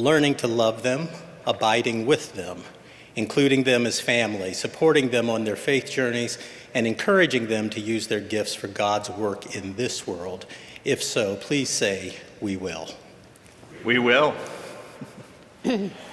Learning 0.00 0.34
to 0.36 0.48
love 0.48 0.82
them, 0.82 1.08
abiding 1.46 2.06
with 2.06 2.32
them, 2.34 2.64
including 3.16 3.64
them 3.64 3.86
as 3.86 4.00
family, 4.00 4.52
supporting 4.54 5.10
them 5.10 5.28
on 5.28 5.44
their 5.44 5.56
faith 5.56 5.90
journeys, 5.90 6.38
and 6.74 6.86
encouraging 6.86 7.48
them 7.48 7.68
to 7.70 7.80
use 7.80 8.06
their 8.06 8.20
gifts 8.20 8.54
for 8.54 8.68
God's 8.68 9.10
work 9.10 9.54
in 9.54 9.76
this 9.76 10.06
world. 10.06 10.46
If 10.84 11.02
so, 11.02 11.36
please 11.36 11.68
say, 11.68 12.16
We 12.40 12.56
will. 12.56 12.88
We 13.84 13.98
will. 13.98 14.34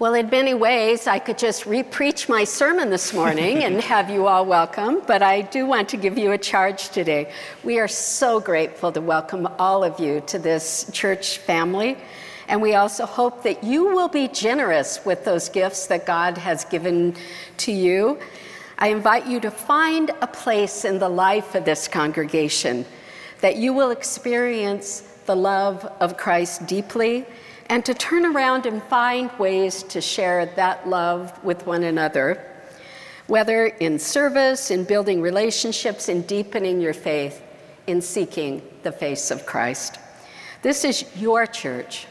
Well, 0.00 0.14
in 0.14 0.30
many 0.30 0.54
ways, 0.54 1.06
I 1.06 1.18
could 1.18 1.36
just 1.36 1.64
repreach 1.64 2.26
my 2.26 2.44
sermon 2.44 2.88
this 2.88 3.12
morning 3.12 3.64
and 3.64 3.78
have 3.82 4.08
you 4.08 4.28
all 4.28 4.46
welcome, 4.46 5.02
but 5.06 5.22
I 5.22 5.42
do 5.42 5.66
want 5.66 5.90
to 5.90 5.98
give 5.98 6.16
you 6.16 6.32
a 6.32 6.38
charge 6.38 6.88
today. 6.88 7.30
We 7.64 7.78
are 7.80 7.86
so 7.86 8.40
grateful 8.40 8.92
to 8.92 9.02
welcome 9.02 9.46
all 9.58 9.84
of 9.84 10.00
you 10.00 10.22
to 10.28 10.38
this 10.38 10.90
church 10.90 11.36
family, 11.36 11.98
and 12.48 12.62
we 12.62 12.76
also 12.76 13.04
hope 13.04 13.42
that 13.42 13.62
you 13.62 13.94
will 13.94 14.08
be 14.08 14.26
generous 14.28 15.04
with 15.04 15.26
those 15.26 15.50
gifts 15.50 15.88
that 15.88 16.06
God 16.06 16.38
has 16.38 16.64
given 16.64 17.14
to 17.58 17.70
you. 17.70 18.18
I 18.78 18.88
invite 18.88 19.26
you 19.26 19.38
to 19.40 19.50
find 19.50 20.12
a 20.22 20.26
place 20.26 20.86
in 20.86 20.98
the 20.98 21.10
life 21.10 21.54
of 21.54 21.66
this 21.66 21.88
congregation 21.88 22.86
that 23.42 23.56
you 23.56 23.74
will 23.74 23.90
experience 23.90 25.02
the 25.26 25.36
love 25.36 25.84
of 26.00 26.16
Christ 26.16 26.66
deeply 26.66 27.26
and 27.70 27.84
to 27.84 27.94
turn 27.94 28.26
around 28.26 28.66
and 28.66 28.82
find 28.82 29.30
ways 29.38 29.84
to 29.84 30.00
share 30.00 30.44
that 30.44 30.88
love 30.88 31.42
with 31.44 31.64
one 31.66 31.84
another, 31.84 32.44
whether 33.28 33.66
in 33.66 33.96
service, 33.96 34.72
in 34.72 34.82
building 34.82 35.22
relationships, 35.22 36.08
in 36.08 36.22
deepening 36.22 36.80
your 36.80 36.92
faith, 36.92 37.40
in 37.86 38.02
seeking 38.02 38.60
the 38.82 38.90
face 38.90 39.30
of 39.30 39.46
Christ. 39.46 40.00
This 40.62 40.84
is 40.84 41.04
your 41.14 41.46
church, 41.46 42.08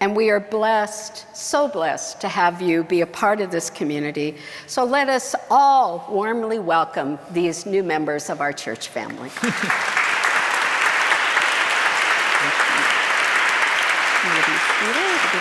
and 0.00 0.14
we 0.14 0.28
are 0.28 0.40
blessed, 0.40 1.24
so 1.34 1.68
blessed 1.68 2.20
to 2.20 2.28
have 2.28 2.60
you 2.60 2.84
be 2.84 3.00
a 3.00 3.06
part 3.06 3.40
of 3.40 3.50
this 3.50 3.70
community. 3.70 4.36
So 4.66 4.84
let 4.84 5.08
us 5.08 5.34
all 5.50 6.06
warmly 6.10 6.58
welcome 6.58 7.18
these 7.30 7.64
new 7.64 7.82
members 7.82 8.28
of 8.28 8.42
our 8.42 8.52
church 8.52 8.88
family. 8.88 9.30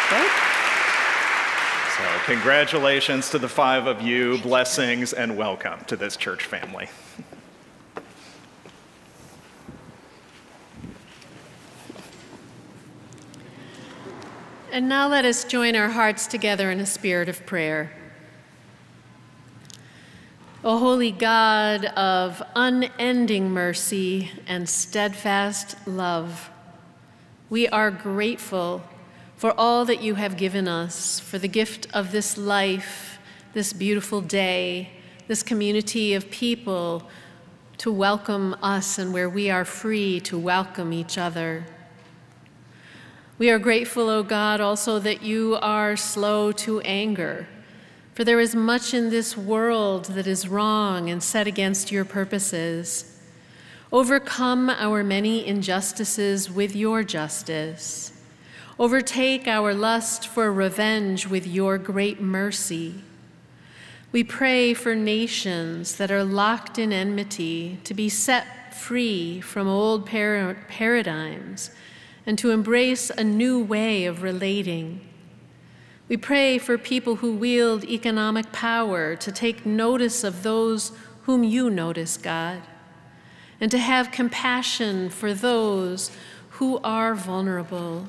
So, 0.09 2.03
congratulations 2.23 3.29
to 3.31 3.39
the 3.39 3.49
five 3.49 3.87
of 3.87 4.01
you, 4.01 4.37
blessings, 4.37 5.11
and 5.11 5.35
welcome 5.35 5.83
to 5.87 5.97
this 5.97 6.15
church 6.15 6.45
family. 6.45 6.87
And 14.71 14.87
now 14.87 15.09
let 15.09 15.25
us 15.25 15.43
join 15.43 15.75
our 15.75 15.89
hearts 15.89 16.25
together 16.27 16.71
in 16.71 16.79
a 16.79 16.85
spirit 16.85 17.27
of 17.27 17.45
prayer. 17.45 17.91
O 20.63 20.77
holy 20.77 21.11
God 21.11 21.83
of 21.83 22.41
unending 22.55 23.51
mercy 23.51 24.31
and 24.47 24.69
steadfast 24.69 25.85
love, 25.85 26.49
we 27.49 27.67
are 27.67 27.91
grateful 27.91 28.83
for 29.37 29.53
all 29.57 29.85
that 29.85 30.01
you 30.01 30.15
have 30.15 30.35
given 30.35 30.67
us, 30.67 31.19
for 31.19 31.37
the 31.37 31.47
gift 31.47 31.87
of 31.93 32.11
this 32.11 32.37
life, 32.37 33.19
this 33.53 33.71
beautiful 33.71 34.19
day, 34.19 34.89
this 35.27 35.43
community 35.43 36.15
of 36.15 36.31
people 36.31 37.07
to 37.77 37.91
welcome 37.91 38.55
us 38.63 38.97
and 38.97 39.13
where 39.13 39.29
we 39.29 39.51
are 39.51 39.63
free 39.63 40.19
to 40.19 40.39
welcome 40.39 40.91
each 40.91 41.19
other. 41.19 41.65
We 43.37 43.51
are 43.51 43.59
grateful, 43.59 44.09
O 44.09 44.23
God, 44.23 44.59
also 44.59 44.97
that 44.97 45.21
you 45.21 45.59
are 45.61 45.95
slow 45.95 46.51
to 46.53 46.81
anger, 46.81 47.47
for 48.15 48.23
there 48.23 48.39
is 48.39 48.55
much 48.55 48.95
in 48.95 49.11
this 49.11 49.37
world 49.37 50.05
that 50.05 50.25
is 50.25 50.47
wrong 50.47 51.11
and 51.11 51.21
set 51.21 51.45
against 51.45 51.91
your 51.91 52.05
purposes. 52.05 53.19
Overcome 53.91 54.71
our 54.71 55.03
many 55.03 55.45
injustices 55.45 56.49
with 56.49 56.75
your 56.75 57.03
justice. 57.03 58.16
Overtake 58.79 59.47
our 59.47 59.73
lust 59.73 60.27
for 60.27 60.51
revenge 60.53 61.25
with 61.25 61.47
your 61.47 61.79
great 61.79 62.21
mercy. 62.21 62.93
We 64.11 64.23
pray 64.23 64.75
for 64.75 64.93
nations 64.93 65.95
that 65.95 66.11
are 66.11 66.23
locked 66.23 66.77
in 66.77 66.93
enmity 66.93 67.79
to 67.85 67.95
be 67.95 68.07
set 68.07 68.75
free 68.75 69.41
from 69.41 69.67
old 69.67 70.05
par- 70.05 70.57
paradigms 70.69 71.71
and 72.27 72.37
to 72.37 72.51
embrace 72.51 73.09
a 73.09 73.23
new 73.23 73.59
way 73.59 74.05
of 74.05 74.21
relating. 74.21 75.01
We 76.07 76.15
pray 76.15 76.59
for 76.59 76.77
people 76.77 77.15
who 77.15 77.35
wield 77.35 77.83
economic 77.83 78.51
power 78.51 79.15
to 79.15 79.31
take 79.31 79.65
notice 79.65 80.23
of 80.23 80.43
those 80.43 80.91
whom 81.23 81.43
you 81.43 81.71
notice, 81.71 82.15
God, 82.15 82.61
and 83.59 83.71
to 83.71 83.79
have 83.79 84.11
compassion 84.11 85.09
for 85.09 85.33
those 85.33 86.11
who 86.51 86.79
are 86.83 87.15
vulnerable. 87.15 88.07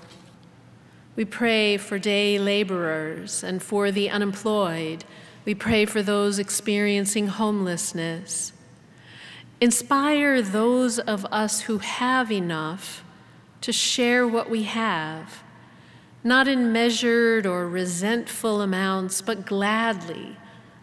We 1.19 1.25
pray 1.25 1.79
for 1.79 1.99
day 1.99 2.39
laborers 2.39 3.43
and 3.43 3.61
for 3.61 3.91
the 3.91 4.09
unemployed. 4.09 5.05
We 5.45 5.53
pray 5.53 5.85
for 5.85 6.01
those 6.01 6.39
experiencing 6.39 7.27
homelessness. 7.27 8.53
Inspire 9.61 10.41
those 10.41 11.01
of 11.01 11.25
us 11.33 11.62
who 11.62 11.79
have 11.79 12.31
enough 12.31 13.03
to 13.62 13.73
share 13.73 14.29
what 14.29 14.49
we 14.49 14.62
have, 14.62 15.43
not 16.23 16.47
in 16.47 16.73
measured 16.73 17.47
or 17.47 17.69
resentful 17.69 18.61
amounts, 18.61 19.21
but 19.21 19.45
gladly, 19.45 20.37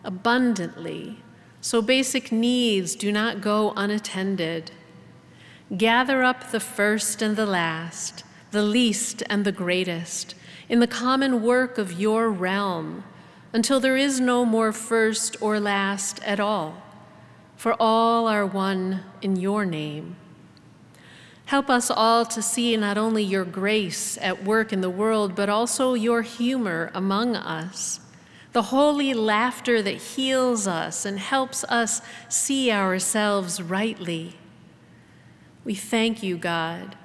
abundantly, 0.03 1.23
so 1.61 1.81
basic 1.81 2.33
needs 2.33 2.97
do 2.97 3.09
not 3.09 3.39
go 3.39 3.71
unattended. 3.77 4.71
Gather 5.77 6.23
up 6.23 6.51
the 6.51 6.59
first 6.59 7.21
and 7.21 7.37
the 7.37 7.45
last, 7.45 8.25
the 8.55 8.63
least 8.63 9.21
and 9.29 9.43
the 9.43 9.51
greatest, 9.51 10.33
in 10.69 10.79
the 10.79 10.87
common 10.87 11.43
work 11.43 11.77
of 11.77 11.99
your 11.99 12.29
realm, 12.29 13.03
until 13.51 13.81
there 13.81 13.97
is 13.97 14.21
no 14.21 14.45
more 14.45 14.71
first 14.71 15.35
or 15.41 15.59
last 15.59 16.23
at 16.23 16.39
all, 16.39 16.81
for 17.57 17.75
all 17.81 18.29
are 18.29 18.45
one 18.45 19.03
in 19.21 19.35
your 19.35 19.65
name. 19.65 20.15
Help 21.47 21.69
us 21.69 21.91
all 21.91 22.25
to 22.25 22.41
see 22.41 22.77
not 22.77 22.97
only 22.97 23.21
your 23.21 23.43
grace 23.43 24.17
at 24.21 24.45
work 24.45 24.71
in 24.71 24.79
the 24.79 24.89
world, 24.89 25.35
but 25.35 25.49
also 25.49 25.93
your 25.93 26.21
humor 26.21 26.89
among 26.93 27.35
us, 27.35 27.99
the 28.53 28.61
holy 28.61 29.13
laughter 29.13 29.81
that 29.81 29.97
heals 29.97 30.65
us 30.65 31.05
and 31.05 31.19
helps 31.19 31.65
us 31.65 32.01
see 32.29 32.71
ourselves 32.71 33.61
rightly. 33.61 34.37
We 35.65 35.75
thank 35.75 36.23
you, 36.23 36.37
God, 36.37 36.95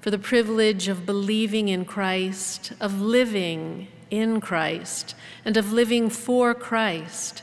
for 0.00 0.10
the 0.10 0.18
privilege 0.18 0.88
of 0.88 1.06
believing 1.06 1.68
in 1.68 1.84
Christ, 1.84 2.72
of 2.80 3.00
living 3.00 3.88
in 4.10 4.40
Christ, 4.40 5.14
and 5.44 5.56
of 5.56 5.72
living 5.72 6.08
for 6.08 6.54
Christ. 6.54 7.42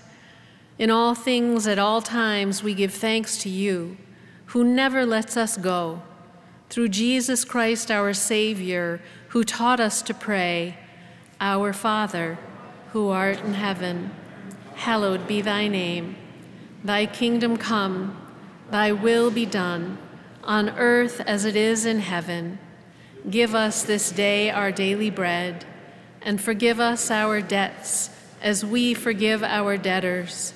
In 0.79 0.89
all 0.89 1.15
things, 1.15 1.67
at 1.67 1.79
all 1.79 2.01
times, 2.01 2.63
we 2.63 2.73
give 2.73 2.93
thanks 2.93 3.37
to 3.39 3.49
you, 3.49 3.97
who 4.47 4.63
never 4.63 5.05
lets 5.05 5.37
us 5.37 5.57
go 5.57 6.01
through 6.69 6.89
Jesus 6.89 7.45
Christ, 7.45 7.89
our 7.89 8.13
Savior, 8.13 9.01
who 9.29 9.43
taught 9.43 9.79
us 9.79 10.01
to 10.01 10.13
pray, 10.13 10.77
Our 11.39 11.73
Father, 11.73 12.37
who 12.91 13.09
art 13.09 13.39
in 13.39 13.53
heaven, 13.53 14.11
hallowed 14.75 15.27
be 15.27 15.41
thy 15.41 15.67
name. 15.67 16.15
Thy 16.83 17.05
kingdom 17.05 17.57
come, 17.57 18.17
thy 18.69 18.91
will 18.91 19.31
be 19.31 19.45
done, 19.45 19.97
on 20.47 20.69
earth 20.79 21.19
as 21.21 21.43
it 21.43 21.55
is 21.55 21.85
in 21.85 21.99
heaven. 21.99 22.57
Give 23.29 23.53
us 23.53 23.83
this 23.83 24.11
day 24.11 24.49
our 24.49 24.71
daily 24.71 25.09
bread, 25.09 25.65
and 26.21 26.39
forgive 26.39 26.79
us 26.79 27.11
our 27.11 27.41
debts 27.41 28.09
as 28.41 28.63
we 28.63 28.93
forgive 28.93 29.43
our 29.43 29.77
debtors. 29.77 30.53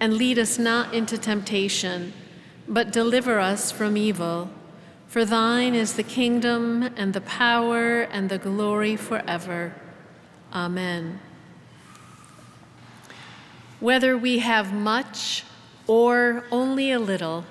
And 0.00 0.14
lead 0.14 0.38
us 0.38 0.58
not 0.58 0.94
into 0.94 1.18
temptation, 1.18 2.14
but 2.66 2.90
deliver 2.90 3.38
us 3.38 3.70
from 3.70 3.96
evil. 3.96 4.50
For 5.08 5.24
thine 5.24 5.74
is 5.74 5.94
the 5.94 6.02
kingdom 6.02 6.82
and 6.96 7.12
the 7.12 7.20
power 7.20 8.02
and 8.02 8.28
the 8.28 8.38
glory 8.38 8.96
forever. 8.96 9.74
Amen. 10.52 11.20
Whether 13.80 14.16
we 14.16 14.38
have 14.38 14.72
much 14.72 15.44
or 15.86 16.44
only 16.50 16.92
a 16.92 16.98
little, 16.98 17.44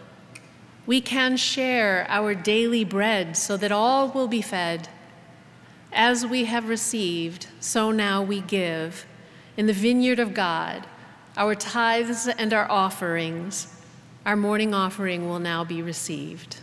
we 0.87 1.01
can 1.01 1.35
share 1.35 2.07
our 2.09 2.33
daily 2.33 2.85
bread 2.85 3.35
so 3.35 3.57
that 3.57 3.71
all 3.71 4.07
will 4.09 4.29
be 4.29 4.41
fed. 4.41 4.87
As 5.91 6.25
we 6.25 6.45
have 6.45 6.69
received, 6.69 7.47
so 7.59 7.91
now 7.91 8.23
we 8.23 8.39
give. 8.41 9.05
In 9.57 9.67
the 9.67 9.73
vineyard 9.73 10.17
of 10.17 10.33
God, 10.33 10.87
our 11.35 11.53
tithes 11.53 12.27
and 12.27 12.53
our 12.53 12.69
offerings, 12.71 13.67
our 14.25 14.37
morning 14.37 14.73
offering 14.73 15.27
will 15.27 15.39
now 15.39 15.63
be 15.65 15.81
received. 15.81 16.57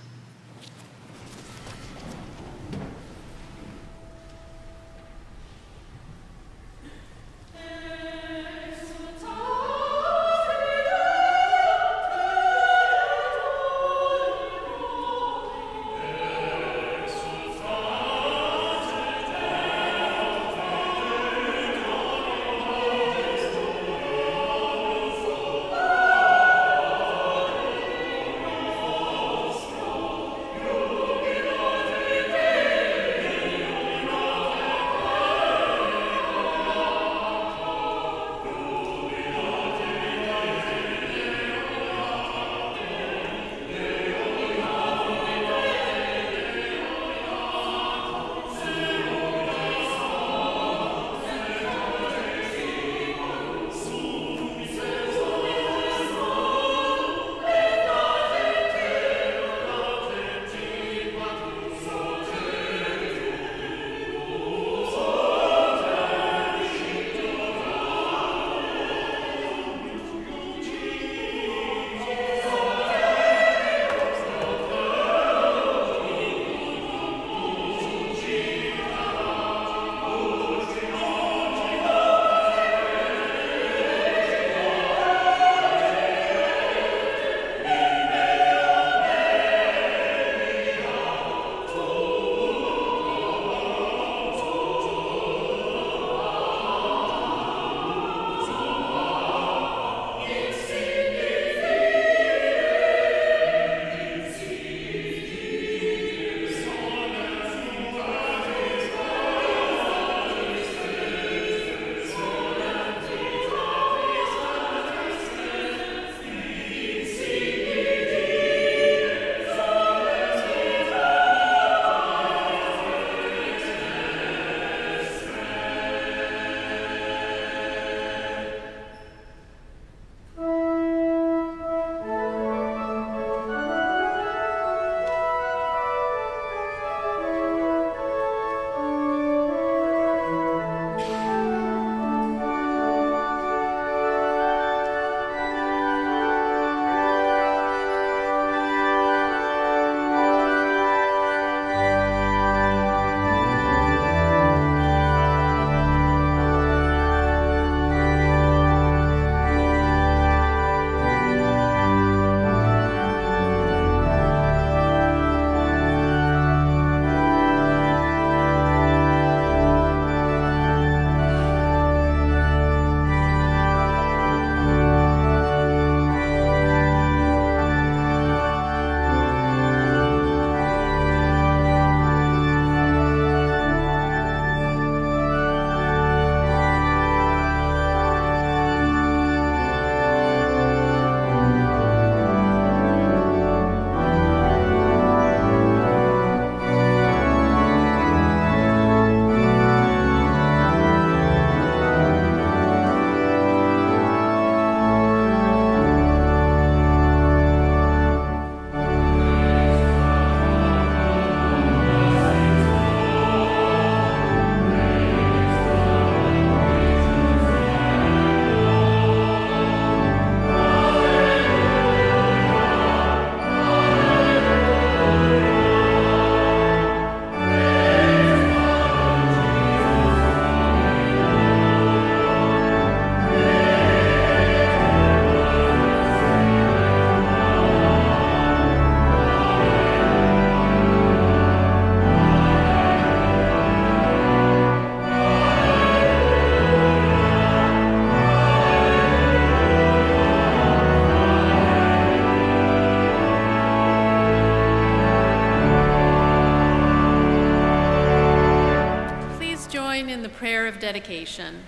Dedication. 261.05 261.63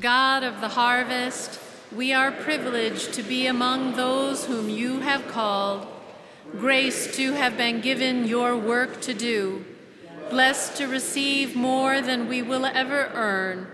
God 0.00 0.44
of 0.44 0.60
the 0.60 0.68
harvest, 0.68 1.58
we 1.90 2.12
are 2.12 2.30
privileged 2.30 3.12
to 3.14 3.22
be 3.22 3.46
among 3.46 3.96
those 3.96 4.46
whom 4.46 4.68
you 4.68 5.00
have 5.00 5.26
called, 5.26 5.86
grace 6.52 7.16
to 7.16 7.32
have 7.32 7.56
been 7.56 7.80
given 7.80 8.28
your 8.28 8.56
work 8.56 9.00
to 9.00 9.14
do, 9.14 9.64
blessed 10.30 10.76
to 10.76 10.86
receive 10.86 11.56
more 11.56 12.00
than 12.00 12.28
we 12.28 12.42
will 12.42 12.64
ever 12.64 13.10
earn. 13.14 13.66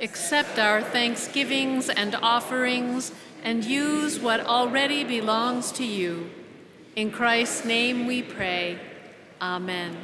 Accept 0.00 0.58
our 0.58 0.82
thanksgivings 0.82 1.88
and 1.88 2.16
offerings 2.16 3.12
and 3.44 3.64
use 3.64 4.18
what 4.18 4.40
already 4.40 5.04
belongs 5.04 5.70
to 5.72 5.84
you. 5.84 6.30
In 6.96 7.12
Christ's 7.12 7.64
name 7.64 8.06
we 8.06 8.22
pray. 8.22 8.78
Amen. 9.40 9.96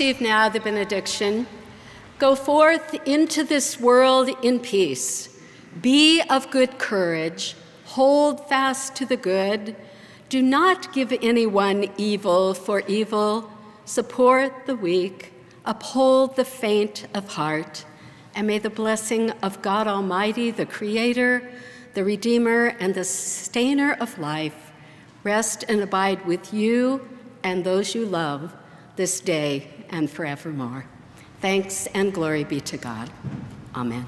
Receive 0.00 0.22
now 0.22 0.48
the 0.48 0.60
benediction. 0.60 1.46
Go 2.18 2.34
forth 2.34 2.94
into 3.06 3.44
this 3.44 3.78
world 3.78 4.30
in 4.42 4.58
peace. 4.58 5.38
Be 5.82 6.22
of 6.30 6.50
good 6.50 6.78
courage. 6.78 7.54
Hold 7.84 8.48
fast 8.48 8.96
to 8.96 9.04
the 9.04 9.18
good. 9.18 9.76
Do 10.30 10.40
not 10.40 10.94
give 10.94 11.12
anyone 11.20 11.90
evil 11.98 12.54
for 12.54 12.80
evil. 12.88 13.52
Support 13.84 14.64
the 14.64 14.74
weak. 14.74 15.34
Uphold 15.66 16.34
the 16.34 16.46
faint 16.46 17.06
of 17.12 17.34
heart. 17.34 17.84
And 18.34 18.46
may 18.46 18.58
the 18.58 18.70
blessing 18.70 19.32
of 19.42 19.60
God 19.60 19.86
Almighty, 19.86 20.50
the 20.50 20.64
Creator, 20.64 21.46
the 21.92 22.04
Redeemer, 22.04 22.74
and 22.80 22.94
the 22.94 23.04
Sustainer 23.04 23.98
of 24.00 24.18
life 24.18 24.72
rest 25.24 25.62
and 25.68 25.82
abide 25.82 26.24
with 26.24 26.54
you 26.54 27.06
and 27.44 27.64
those 27.64 27.94
you 27.94 28.06
love 28.06 28.54
this 28.96 29.20
day 29.20 29.79
and 29.90 30.10
forevermore. 30.10 30.84
Thanks 31.40 31.86
and 31.88 32.12
glory 32.12 32.44
be 32.44 32.60
to 32.60 32.76
God. 32.76 33.10
Amen. 33.74 34.06